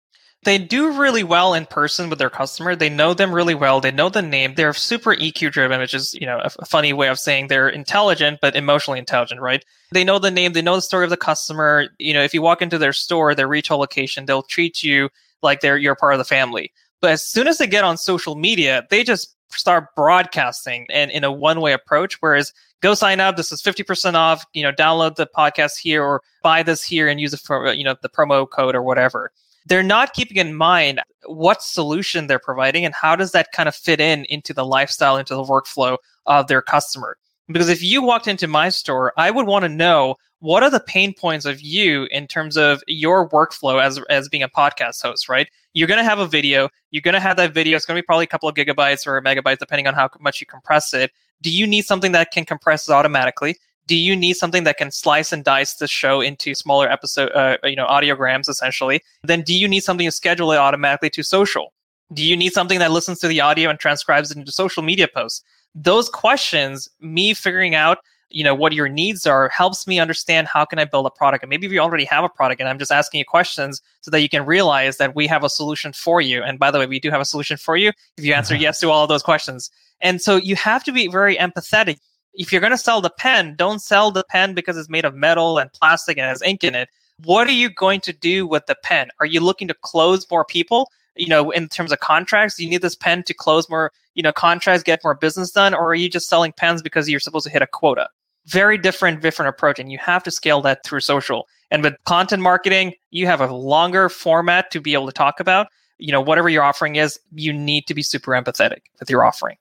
They 0.45 0.59
do 0.59 0.93
really 0.93 1.25
well 1.25 1.55
in 1.55 1.67
person 1.67 2.11
with 2.11 2.19
their 2.19 2.31
customer. 2.31 2.77
They 2.77 2.91
know 2.91 3.15
them 3.15 3.35
really 3.35 3.55
well. 3.55 3.81
They 3.81 3.91
know 3.91 4.09
the 4.09 4.23
name. 4.23 4.55
They're 4.55 4.75
super 4.75 5.15
EQ 5.15 5.53
driven, 5.53 5.81
which 5.81 5.95
is, 5.95 6.15
you 6.15 6.27
know, 6.27 6.41
a, 6.45 6.65
funny 6.67 6.93
way 6.93 7.09
of 7.09 7.19
saying 7.19 7.49
they're 7.49 7.69
intelligent, 7.69 8.41
but 8.43 8.55
emotionally 8.55 8.99
intelligent, 8.99 9.41
right? 9.41 9.65
They 9.91 10.05
know 10.05 10.19
the 10.19 10.31
name. 10.31 10.53
They 10.53 10.63
know 10.63 10.77
the 10.77 10.83
story 10.83 11.05
of 11.05 11.11
the 11.11 11.17
customer. 11.17 11.87
You 11.99 12.13
know, 12.15 12.23
if 12.23 12.35
you 12.35 12.43
walk 12.43 12.63
into 12.63 12.79
their 12.79 12.93
store, 12.93 13.35
their 13.35 13.49
retail 13.49 13.79
location, 13.79 14.27
they'll 14.27 14.43
treat 14.43 14.83
you 14.83 15.09
like 15.43 15.61
they're, 15.61 15.79
you're 15.79 15.95
part 15.95 16.15
of 16.15 16.19
the 16.19 16.25
family. 16.25 16.73
But 17.01 17.13
as 17.13 17.27
soon 17.27 17.49
as 17.49 17.59
they 17.59 17.67
get 17.67 17.85
on 17.85 17.97
social 17.97 18.35
media, 18.35 18.87
they 18.91 19.03
just 19.03 19.35
start 19.51 19.95
broadcasting 19.97 20.87
and 20.91 21.11
in 21.11 21.25
a 21.25 21.33
one 21.33 21.61
way 21.61 21.73
approach. 21.73 22.21
Whereas 22.21 22.53
go 22.83 22.95
sign 22.95 23.21
up, 23.21 23.37
this 23.37 23.51
is 23.51 23.63
50% 23.63 24.15
off, 24.15 24.45
you 24.53 24.63
know, 24.63 24.73
download 24.73 25.17
the 25.17 25.27
podcast 25.27 25.79
here 25.79 26.03
or 26.03 26.23
buy 26.43 26.63
this 26.63 26.83
here 26.83 27.09
and 27.09 27.21
use 27.21 27.33
it 27.33 27.41
for, 27.41 27.73
you 27.73 27.85
know, 27.85 27.95
the 28.03 28.09
promo 28.09 28.49
code 28.49 28.75
or 28.75 28.83
whatever. 28.83 29.33
They're 29.67 29.83
not 29.83 30.13
keeping 30.13 30.37
in 30.37 30.55
mind 30.55 31.01
what 31.27 31.63
solution 31.63 32.27
they're 32.27 32.39
providing 32.39 32.85
and 32.85 32.95
how 32.95 33.17
does 33.17 33.33
that 33.33 33.53
kind 33.53 33.69
of 33.69 33.75
fit 33.75 34.01
in 34.01 34.25
into 34.27 34.53
the 34.53 34.65
lifestyle, 34.65 35.17
into 35.17 35.35
the 35.35 35.43
workflow 35.43 35.97
of 36.27 36.49
their 36.49 36.63
customer. 36.63 37.17
Because 37.49 37.69
if 37.69 37.83
you 37.83 38.03
walked 38.03 38.29
into 38.29 38.47
my 38.47 38.69
store, 38.69 39.13
I 39.17 39.31
would 39.31 39.47
want 39.47 39.65
to 39.65 39.69
know 39.69 40.17
what 40.41 40.63
are 40.63 40.71
the 40.71 40.81
pain 40.81 41.15
points 41.15 41.47
of 41.47 41.61
you 41.61 42.07
in 42.11 42.27
terms 42.27 42.57
of 42.57 42.83
your 42.87 43.29
workflow 43.31 43.83
as, 43.83 43.99
as 44.11 44.29
being 44.29 44.43
a 44.43 44.49
podcast 44.49 45.03
host, 45.03 45.29
right? 45.29 45.49
You're 45.73 45.89
going 45.89 45.99
to 45.99 46.05
have 46.05 46.19
a 46.19 46.27
video. 46.27 46.69
You're 46.91 47.03
going 47.03 47.15
to 47.15 47.21
have 47.21 47.37
that 47.39 47.55
video. 47.55 47.77
It's 47.77 47.87
going 47.87 47.97
to 47.97 48.03
be 48.03 48.07
probably 48.07 48.25
a 48.25 48.29
couple 48.29 48.49
of 48.49 48.55
gigabytes 48.55 49.07
or 49.07 49.21
megabytes, 49.23 49.59
depending 49.59 49.87
on 49.87 49.95
how 49.95 50.11
much 50.21 50.41
you 50.41 50.47
compress 50.47 50.93
it. 50.93 51.11
Do 51.41 51.51
you 51.51 51.67
need 51.67 51.87
something 51.87 52.13
that 52.13 52.31
can 52.31 52.45
compress 52.45 52.89
automatically? 52.91 53.57
Do 53.87 53.97
you 53.97 54.17
need 54.17 54.35
something 54.35 54.65
that 54.65 54.77
can 54.77 54.91
slice 54.91 55.33
and 55.33 55.45
dice 55.45 55.75
the 55.75 55.87
show 55.87 56.21
into 56.21 56.55
smaller 56.55 56.91
episode, 56.91 57.31
uh, 57.33 57.59
you 57.65 57.77
know, 57.77 57.87
audiograms 57.87 58.49
essentially? 58.49 59.03
Then 59.23 59.43
do 59.43 59.55
you 59.55 59.69
need 59.69 59.85
something 59.85 60.07
to 60.07 60.13
schedule 60.13 60.53
it 60.53 60.57
automatically 60.57 61.11
to 61.11 61.23
social? 61.23 61.73
Do 62.13 62.25
you 62.25 62.37
need 62.37 62.53
something 62.53 62.79
that 62.79 62.93
listens 62.93 63.19
to 63.21 63.29
the 63.29 63.41
audio 63.41 63.71
and 63.71 63.79
transcribes 63.79 64.31
it 64.31 64.37
into 64.37 64.53
social 64.53 64.83
media 64.83 65.09
posts? 65.09 65.43
Those 65.75 66.09
questions, 66.09 66.89
me 67.01 67.35
figuring 67.35 67.75
out 67.75 67.99
you 68.31 68.43
know 68.43 68.55
what 68.55 68.73
your 68.73 68.89
needs 68.89 69.27
are 69.27 69.49
helps 69.49 69.87
me 69.87 70.01
understand 70.01 70.49
how 70.49 70.65
can 70.65 70.79
i 70.79 70.85
build 70.85 71.07
a 71.07 71.11
product 71.11 71.43
and 71.43 71.51
maybe 71.51 71.67
if 71.67 71.73
you 71.73 71.79
already 71.79 72.05
have 72.05 72.25
a 72.25 72.29
product 72.29 72.61
and 72.61 72.69
i'm 72.69 72.79
just 72.79 72.91
asking 72.91 73.19
you 73.19 73.25
questions 73.25 73.81
so 74.01 74.11
that 74.11 74.21
you 74.21 74.29
can 74.29 74.45
realize 74.45 74.97
that 74.97 75.15
we 75.15 75.27
have 75.27 75.45
a 75.45 75.49
solution 75.49 75.93
for 75.93 76.21
you 76.21 76.43
and 76.43 76.59
by 76.59 76.71
the 76.71 76.79
way 76.79 76.87
we 76.87 76.99
do 76.99 77.11
have 77.11 77.21
a 77.21 77.25
solution 77.25 77.57
for 77.57 77.77
you 77.77 77.93
if 78.17 78.25
you 78.25 78.35
answer 78.35 78.57
yes 78.67 78.81
to 78.81 78.91
all 78.91 79.05
of 79.05 79.09
those 79.09 79.23
questions 79.23 79.71
and 80.01 80.21
so 80.21 80.37
you 80.37 80.57
have 80.57 80.83
to 80.85 80.93
be 80.93 81.07
very 81.07 81.37
empathetic 81.37 81.99
if 82.35 82.53
you're 82.53 82.61
going 82.61 82.71
to 82.71 82.79
sell 82.79 83.01
the 83.01 83.11
pen 83.11 83.55
don't 83.57 83.81
sell 83.81 84.11
the 84.11 84.25
pen 84.29 84.55
because 84.55 84.77
it's 84.77 84.89
made 84.89 85.05
of 85.05 85.15
metal 85.15 85.59
and 85.59 85.73
plastic 85.73 86.19
and 86.19 86.27
has 86.27 86.43
ink 86.43 86.65
in 86.65 86.75
it. 86.75 86.89
What 87.23 87.47
are 87.47 87.53
you 87.53 87.71
going 87.71 88.01
to 88.03 88.13
do 88.13 88.47
with 88.47 88.67
the 88.67 88.75
pen? 88.83 89.09
Are 89.21 89.27
you 89.27 89.41
looking 89.41 89.69
to 89.69 89.75
close 89.83 90.29
more 90.31 90.45
people? 90.45 90.91
You 91.17 91.29
know 91.29 91.51
in 91.51 91.69
terms 91.69 91.93
of 91.93 92.01
contracts 92.01 92.59
you 92.59 92.69
need 92.69 92.83
this 92.83 92.97
pen 92.97 93.23
to 93.25 93.35
close 93.35 93.71
more 93.71 93.93
you 94.15 94.23
know 94.23 94.33
contracts 94.33 94.83
get 94.83 95.01
more 95.05 95.15
business 95.15 95.53
done 95.53 95.73
or 95.73 95.87
are 95.87 95.95
you 95.95 96.09
just 96.09 96.29
selling 96.29 96.53
pens 96.53 96.83
because 96.83 97.09
you're 97.09 97.21
supposed 97.21 97.47
to 97.47 97.53
hit 97.53 97.63
a 97.63 97.69
quota? 97.69 98.09
Very 98.47 98.77
different 98.77 99.23
different 99.23 99.49
approach 99.49 99.79
and 99.79 99.93
you 99.93 99.99
have 99.99 100.25
to 100.25 100.31
scale 100.31 100.61
that 100.63 100.85
through 100.85 101.01
social. 101.01 101.47
And 101.71 101.83
with 101.83 101.95
content 102.05 102.43
marketing 102.43 102.95
you 103.11 103.27
have 103.27 103.41
a 103.41 103.53
longer 103.53 104.09
format 104.09 104.71
to 104.73 104.81
be 104.81 104.93
able 104.95 105.07
to 105.07 105.13
talk 105.13 105.39
about. 105.39 105.69
You 105.99 106.11
know 106.11 106.21
whatever 106.21 106.49
your 106.49 106.65
offering 106.65 106.97
is 106.97 107.21
you 107.33 107.53
need 107.53 107.87
to 107.87 107.95
be 107.95 108.03
super 108.03 108.33
empathetic 108.33 108.81
with 108.99 109.09
your 109.09 109.25
offering. 109.25 109.57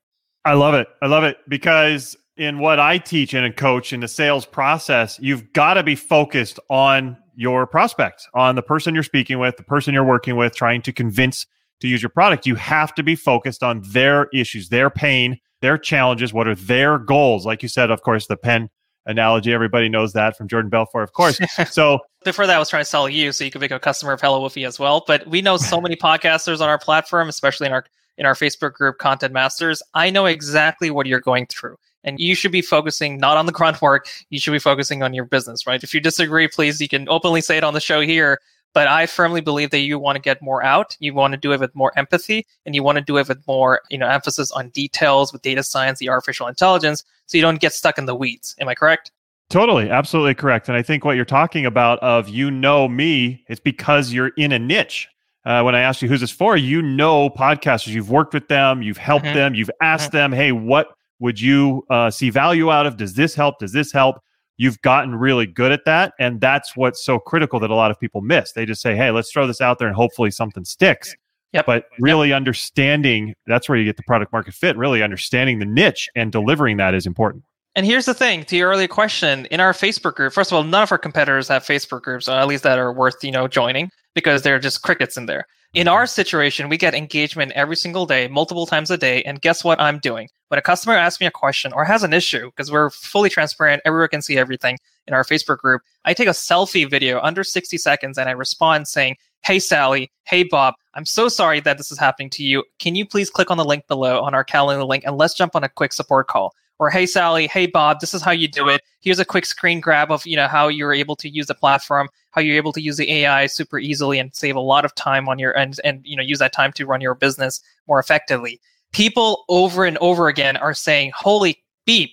I 0.45 0.53
love 0.53 0.73
it. 0.73 0.87
I 1.01 1.05
love 1.05 1.23
it 1.23 1.37
because 1.47 2.17
in 2.37 2.59
what 2.59 2.79
i 2.79 2.97
teach 2.97 3.33
and 3.33 3.55
coach 3.55 3.93
in 3.93 3.99
the 3.99 4.07
sales 4.07 4.45
process 4.45 5.19
you've 5.21 5.51
got 5.53 5.75
to 5.75 5.83
be 5.83 5.95
focused 5.95 6.59
on 6.69 7.17
your 7.35 7.65
prospect 7.65 8.27
on 8.33 8.55
the 8.55 8.61
person 8.61 8.93
you're 8.93 9.03
speaking 9.03 9.39
with 9.39 9.57
the 9.57 9.63
person 9.63 9.93
you're 9.93 10.03
working 10.03 10.35
with 10.35 10.55
trying 10.55 10.81
to 10.81 10.91
convince 10.91 11.45
to 11.79 11.87
use 11.87 12.01
your 12.01 12.09
product 12.09 12.45
you 12.45 12.55
have 12.55 12.93
to 12.93 13.03
be 13.03 13.15
focused 13.15 13.63
on 13.63 13.81
their 13.91 14.27
issues 14.33 14.69
their 14.69 14.89
pain 14.89 15.39
their 15.63 15.77
challenges, 15.77 16.33
what 16.33 16.45
are 16.45 16.55
their 16.55 16.99
goals? 16.99 17.45
Like 17.45 17.63
you 17.63 17.69
said, 17.69 17.89
of 17.89 18.01
course, 18.01 18.27
the 18.27 18.35
pen 18.35 18.69
analogy, 19.05 19.53
everybody 19.53 19.87
knows 19.87 20.11
that 20.11 20.35
from 20.37 20.49
Jordan 20.49 20.69
Belfort, 20.69 21.03
of 21.03 21.13
course. 21.13 21.39
So 21.71 21.99
before 22.25 22.45
that, 22.45 22.57
I 22.57 22.59
was 22.59 22.69
trying 22.69 22.81
to 22.81 22.89
sell 22.89 23.07
you 23.07 23.31
so 23.31 23.45
you 23.45 23.51
could 23.51 23.61
become 23.61 23.77
a 23.77 23.79
customer 23.79 24.11
of 24.11 24.19
Hello 24.19 24.41
Woofy 24.41 24.67
as 24.67 24.77
well. 24.77 25.05
But 25.07 25.25
we 25.25 25.41
know 25.41 25.55
so 25.55 25.79
many 25.79 25.95
podcasters 25.95 26.59
on 26.59 26.67
our 26.67 26.77
platform, 26.77 27.29
especially 27.29 27.67
in 27.67 27.73
our 27.73 27.85
in 28.17 28.25
our 28.25 28.33
Facebook 28.33 28.73
group, 28.73 28.97
Content 28.97 29.33
Masters. 29.33 29.81
I 29.93 30.09
know 30.09 30.25
exactly 30.25 30.91
what 30.91 31.07
you're 31.07 31.21
going 31.21 31.47
through. 31.47 31.77
And 32.03 32.19
you 32.19 32.35
should 32.35 32.51
be 32.51 32.61
focusing 32.61 33.17
not 33.17 33.37
on 33.37 33.45
the 33.45 33.51
grunt 33.51 33.81
work. 33.81 34.07
You 34.29 34.39
should 34.39 34.51
be 34.51 34.59
focusing 34.59 35.03
on 35.03 35.13
your 35.13 35.25
business, 35.25 35.65
right? 35.65 35.83
If 35.83 35.93
you 35.93 36.01
disagree, 36.01 36.47
please, 36.47 36.81
you 36.81 36.89
can 36.89 37.07
openly 37.09 37.41
say 37.41 37.57
it 37.57 37.63
on 37.63 37.73
the 37.73 37.79
show 37.79 38.01
here. 38.01 38.39
But 38.73 38.87
I 38.87 39.05
firmly 39.05 39.41
believe 39.41 39.69
that 39.69 39.79
you 39.79 39.99
want 39.99 40.15
to 40.15 40.21
get 40.21 40.41
more 40.41 40.63
out. 40.63 40.97
You 40.99 41.13
want 41.13 41.33
to 41.33 41.37
do 41.37 41.51
it 41.53 41.59
with 41.59 41.75
more 41.75 41.91
empathy 41.95 42.47
and 42.65 42.73
you 42.73 42.81
want 42.81 42.97
to 42.97 43.03
do 43.03 43.17
it 43.17 43.27
with 43.27 43.45
more, 43.47 43.81
you 43.89 43.99
know, 43.99 44.07
emphasis 44.07 44.51
on 44.51 44.69
details 44.69 45.31
with 45.31 45.43
data 45.43 45.61
science, 45.61 45.99
the 45.99 46.09
artificial 46.09 46.47
intelligence, 46.47 47.03
so 47.27 47.37
you 47.37 47.43
don't 47.43 47.61
get 47.61 47.73
stuck 47.73 47.99
in 47.99 48.07
the 48.07 48.15
weeds. 48.15 48.55
Am 48.59 48.67
I 48.67 48.73
correct? 48.73 49.11
Totally, 49.49 49.91
absolutely 49.91 50.33
correct. 50.33 50.67
And 50.67 50.75
I 50.75 50.81
think 50.81 51.05
what 51.05 51.15
you're 51.15 51.25
talking 51.25 51.67
about 51.67 51.99
of 51.99 52.29
you 52.29 52.49
know 52.49 52.87
me, 52.87 53.43
it's 53.47 53.59
because 53.59 54.11
you're 54.11 54.31
in 54.37 54.51
a 54.51 54.59
niche. 54.59 55.07
Uh, 55.45 55.61
when 55.61 55.75
I 55.75 55.81
asked 55.81 56.01
you 56.01 56.07
who's 56.07 56.21
this 56.21 56.31
for, 56.31 56.57
you 56.57 56.81
know 56.81 57.29
podcasters. 57.29 57.89
You've 57.89 58.09
worked 58.09 58.33
with 58.33 58.47
them, 58.47 58.81
you've 58.81 58.97
helped 58.97 59.25
mm-hmm. 59.25 59.35
them, 59.35 59.55
you've 59.55 59.69
asked 59.81 60.07
mm-hmm. 60.07 60.17
them, 60.17 60.31
hey, 60.31 60.51
what 60.53 60.87
would 61.19 61.39
you 61.39 61.85
uh, 61.89 62.09
see 62.11 62.29
value 62.29 62.71
out 62.71 62.85
of? 62.85 62.97
Does 62.97 63.13
this 63.13 63.35
help? 63.35 63.59
Does 63.59 63.71
this 63.71 63.91
help? 63.91 64.17
you've 64.57 64.81
gotten 64.81 65.15
really 65.15 65.45
good 65.45 65.71
at 65.71 65.85
that. 65.85 66.13
And 66.19 66.39
that's 66.39 66.75
what's 66.75 67.03
so 67.03 67.19
critical 67.19 67.59
that 67.59 67.69
a 67.69 67.75
lot 67.75 67.91
of 67.91 67.99
people 67.99 68.21
miss. 68.21 68.51
They 68.53 68.65
just 68.65 68.81
say, 68.81 68.95
hey, 68.95 69.11
let's 69.11 69.31
throw 69.31 69.47
this 69.47 69.61
out 69.61 69.79
there 69.79 69.87
and 69.87 69.95
hopefully 69.95 70.31
something 70.31 70.63
sticks. 70.63 71.15
Yep. 71.53 71.65
But 71.65 71.85
really 71.99 72.29
yep. 72.29 72.37
understanding 72.37 73.35
that's 73.45 73.69
where 73.69 73.77
you 73.77 73.85
get 73.85 73.97
the 73.97 74.03
product 74.03 74.31
market 74.31 74.53
fit, 74.53 74.75
really 74.75 75.03
understanding 75.03 75.59
the 75.59 75.65
niche 75.65 76.09
and 76.15 76.31
delivering 76.31 76.77
that 76.77 76.95
is 76.95 77.05
important. 77.05 77.43
And 77.75 77.85
here's 77.85 78.05
the 78.05 78.13
thing 78.13 78.43
to 78.45 78.55
your 78.55 78.69
earlier 78.69 78.87
question 78.87 79.45
in 79.47 79.59
our 79.59 79.73
Facebook 79.73 80.15
group, 80.15 80.33
first 80.33 80.51
of 80.51 80.55
all, 80.55 80.63
none 80.63 80.83
of 80.83 80.91
our 80.91 80.97
competitors 80.97 81.47
have 81.47 81.63
Facebook 81.63 82.03
groups, 82.03 82.27
at 82.27 82.47
least 82.47 82.63
that 82.63 82.77
are 82.77 82.93
worth, 82.93 83.23
you 83.23 83.31
know, 83.31 83.47
joining 83.47 83.89
because 84.13 84.43
they're 84.43 84.59
just 84.59 84.83
crickets 84.83 85.17
in 85.17 85.25
there. 85.25 85.45
In 85.73 85.87
our 85.87 86.05
situation, 86.05 86.69
we 86.69 86.77
get 86.77 86.93
engagement 86.93 87.51
every 87.53 87.75
single 87.75 88.05
day, 88.05 88.27
multiple 88.27 88.67
times 88.67 88.91
a 88.91 88.97
day. 88.97 89.23
And 89.23 89.41
guess 89.41 89.63
what 89.63 89.81
I'm 89.81 89.97
doing? 89.97 90.29
When 90.49 90.59
a 90.59 90.61
customer 90.61 90.95
asks 90.95 91.19
me 91.19 91.25
a 91.25 91.31
question 91.31 91.73
or 91.73 91.83
has 91.83 92.03
an 92.03 92.13
issue, 92.13 92.51
because 92.51 92.71
we're 92.71 92.91
fully 92.91 93.31
transparent, 93.31 93.81
everyone 93.83 94.09
can 94.09 94.21
see 94.21 94.37
everything 94.37 94.77
in 95.07 95.15
our 95.15 95.23
Facebook 95.23 95.57
group, 95.57 95.81
I 96.05 96.13
take 96.13 96.27
a 96.27 96.31
selfie 96.31 96.87
video 96.87 97.19
under 97.21 97.43
60 97.43 97.75
seconds 97.79 98.19
and 98.19 98.29
I 98.29 98.33
respond 98.33 98.87
saying, 98.87 99.15
Hey, 99.43 99.57
Sally. 99.57 100.11
Hey, 100.25 100.43
Bob. 100.43 100.75
I'm 100.93 101.07
so 101.07 101.27
sorry 101.27 101.59
that 101.61 101.79
this 101.79 101.91
is 101.91 101.97
happening 101.97 102.29
to 102.29 102.43
you. 102.43 102.63
Can 102.77 102.93
you 102.93 103.03
please 103.03 103.31
click 103.31 103.49
on 103.49 103.57
the 103.57 103.65
link 103.65 103.87
below 103.87 104.21
on 104.21 104.35
our 104.35 104.43
calendar 104.43 104.83
link 104.83 105.03
and 105.07 105.17
let's 105.17 105.33
jump 105.33 105.55
on 105.55 105.63
a 105.63 105.69
quick 105.69 105.91
support 105.91 106.27
call? 106.27 106.53
Or 106.79 106.89
hey 106.89 107.05
sally. 107.05 107.47
Hey 107.47 107.67
bob. 107.67 107.99
This 107.99 108.13
is 108.13 108.21
how 108.21 108.31
you 108.31 108.47
do 108.47 108.69
it. 108.69 108.81
Here's 109.01 109.19
a 109.19 109.25
quick 109.25 109.45
screen 109.45 109.79
grab 109.79 110.11
of 110.11 110.25
you 110.25 110.35
know 110.35 110.47
how 110.47 110.67
you're 110.67 110.93
able 110.93 111.15
to 111.17 111.29
use 111.29 111.47
the 111.47 111.55
platform 111.55 112.09
how 112.33 112.41
you're 112.41 112.57
able 112.57 112.73
to 112.73 112.81
use 112.81 112.97
the 112.97 113.11
ai 113.11 113.45
super 113.45 113.77
easily 113.77 114.17
and 114.19 114.35
save 114.35 114.55
a 114.55 114.59
lot 114.59 114.85
of 114.85 114.93
time 114.95 115.29
on 115.29 115.39
your 115.39 115.55
and 115.57 115.79
and 115.83 116.01
you 116.03 116.17
know 116.17 116.23
use 116.23 116.39
that 116.39 116.51
time 116.51 116.73
to 116.73 116.85
run 116.85 116.99
your 116.99 117.15
business 117.15 117.61
more 117.87 117.99
effectively. 117.99 118.59
People 118.91 119.45
over 119.49 119.85
and 119.85 119.97
over 119.99 120.27
again 120.27 120.57
are 120.57 120.73
saying 120.73 121.11
holy 121.15 121.63
beep 121.85 122.11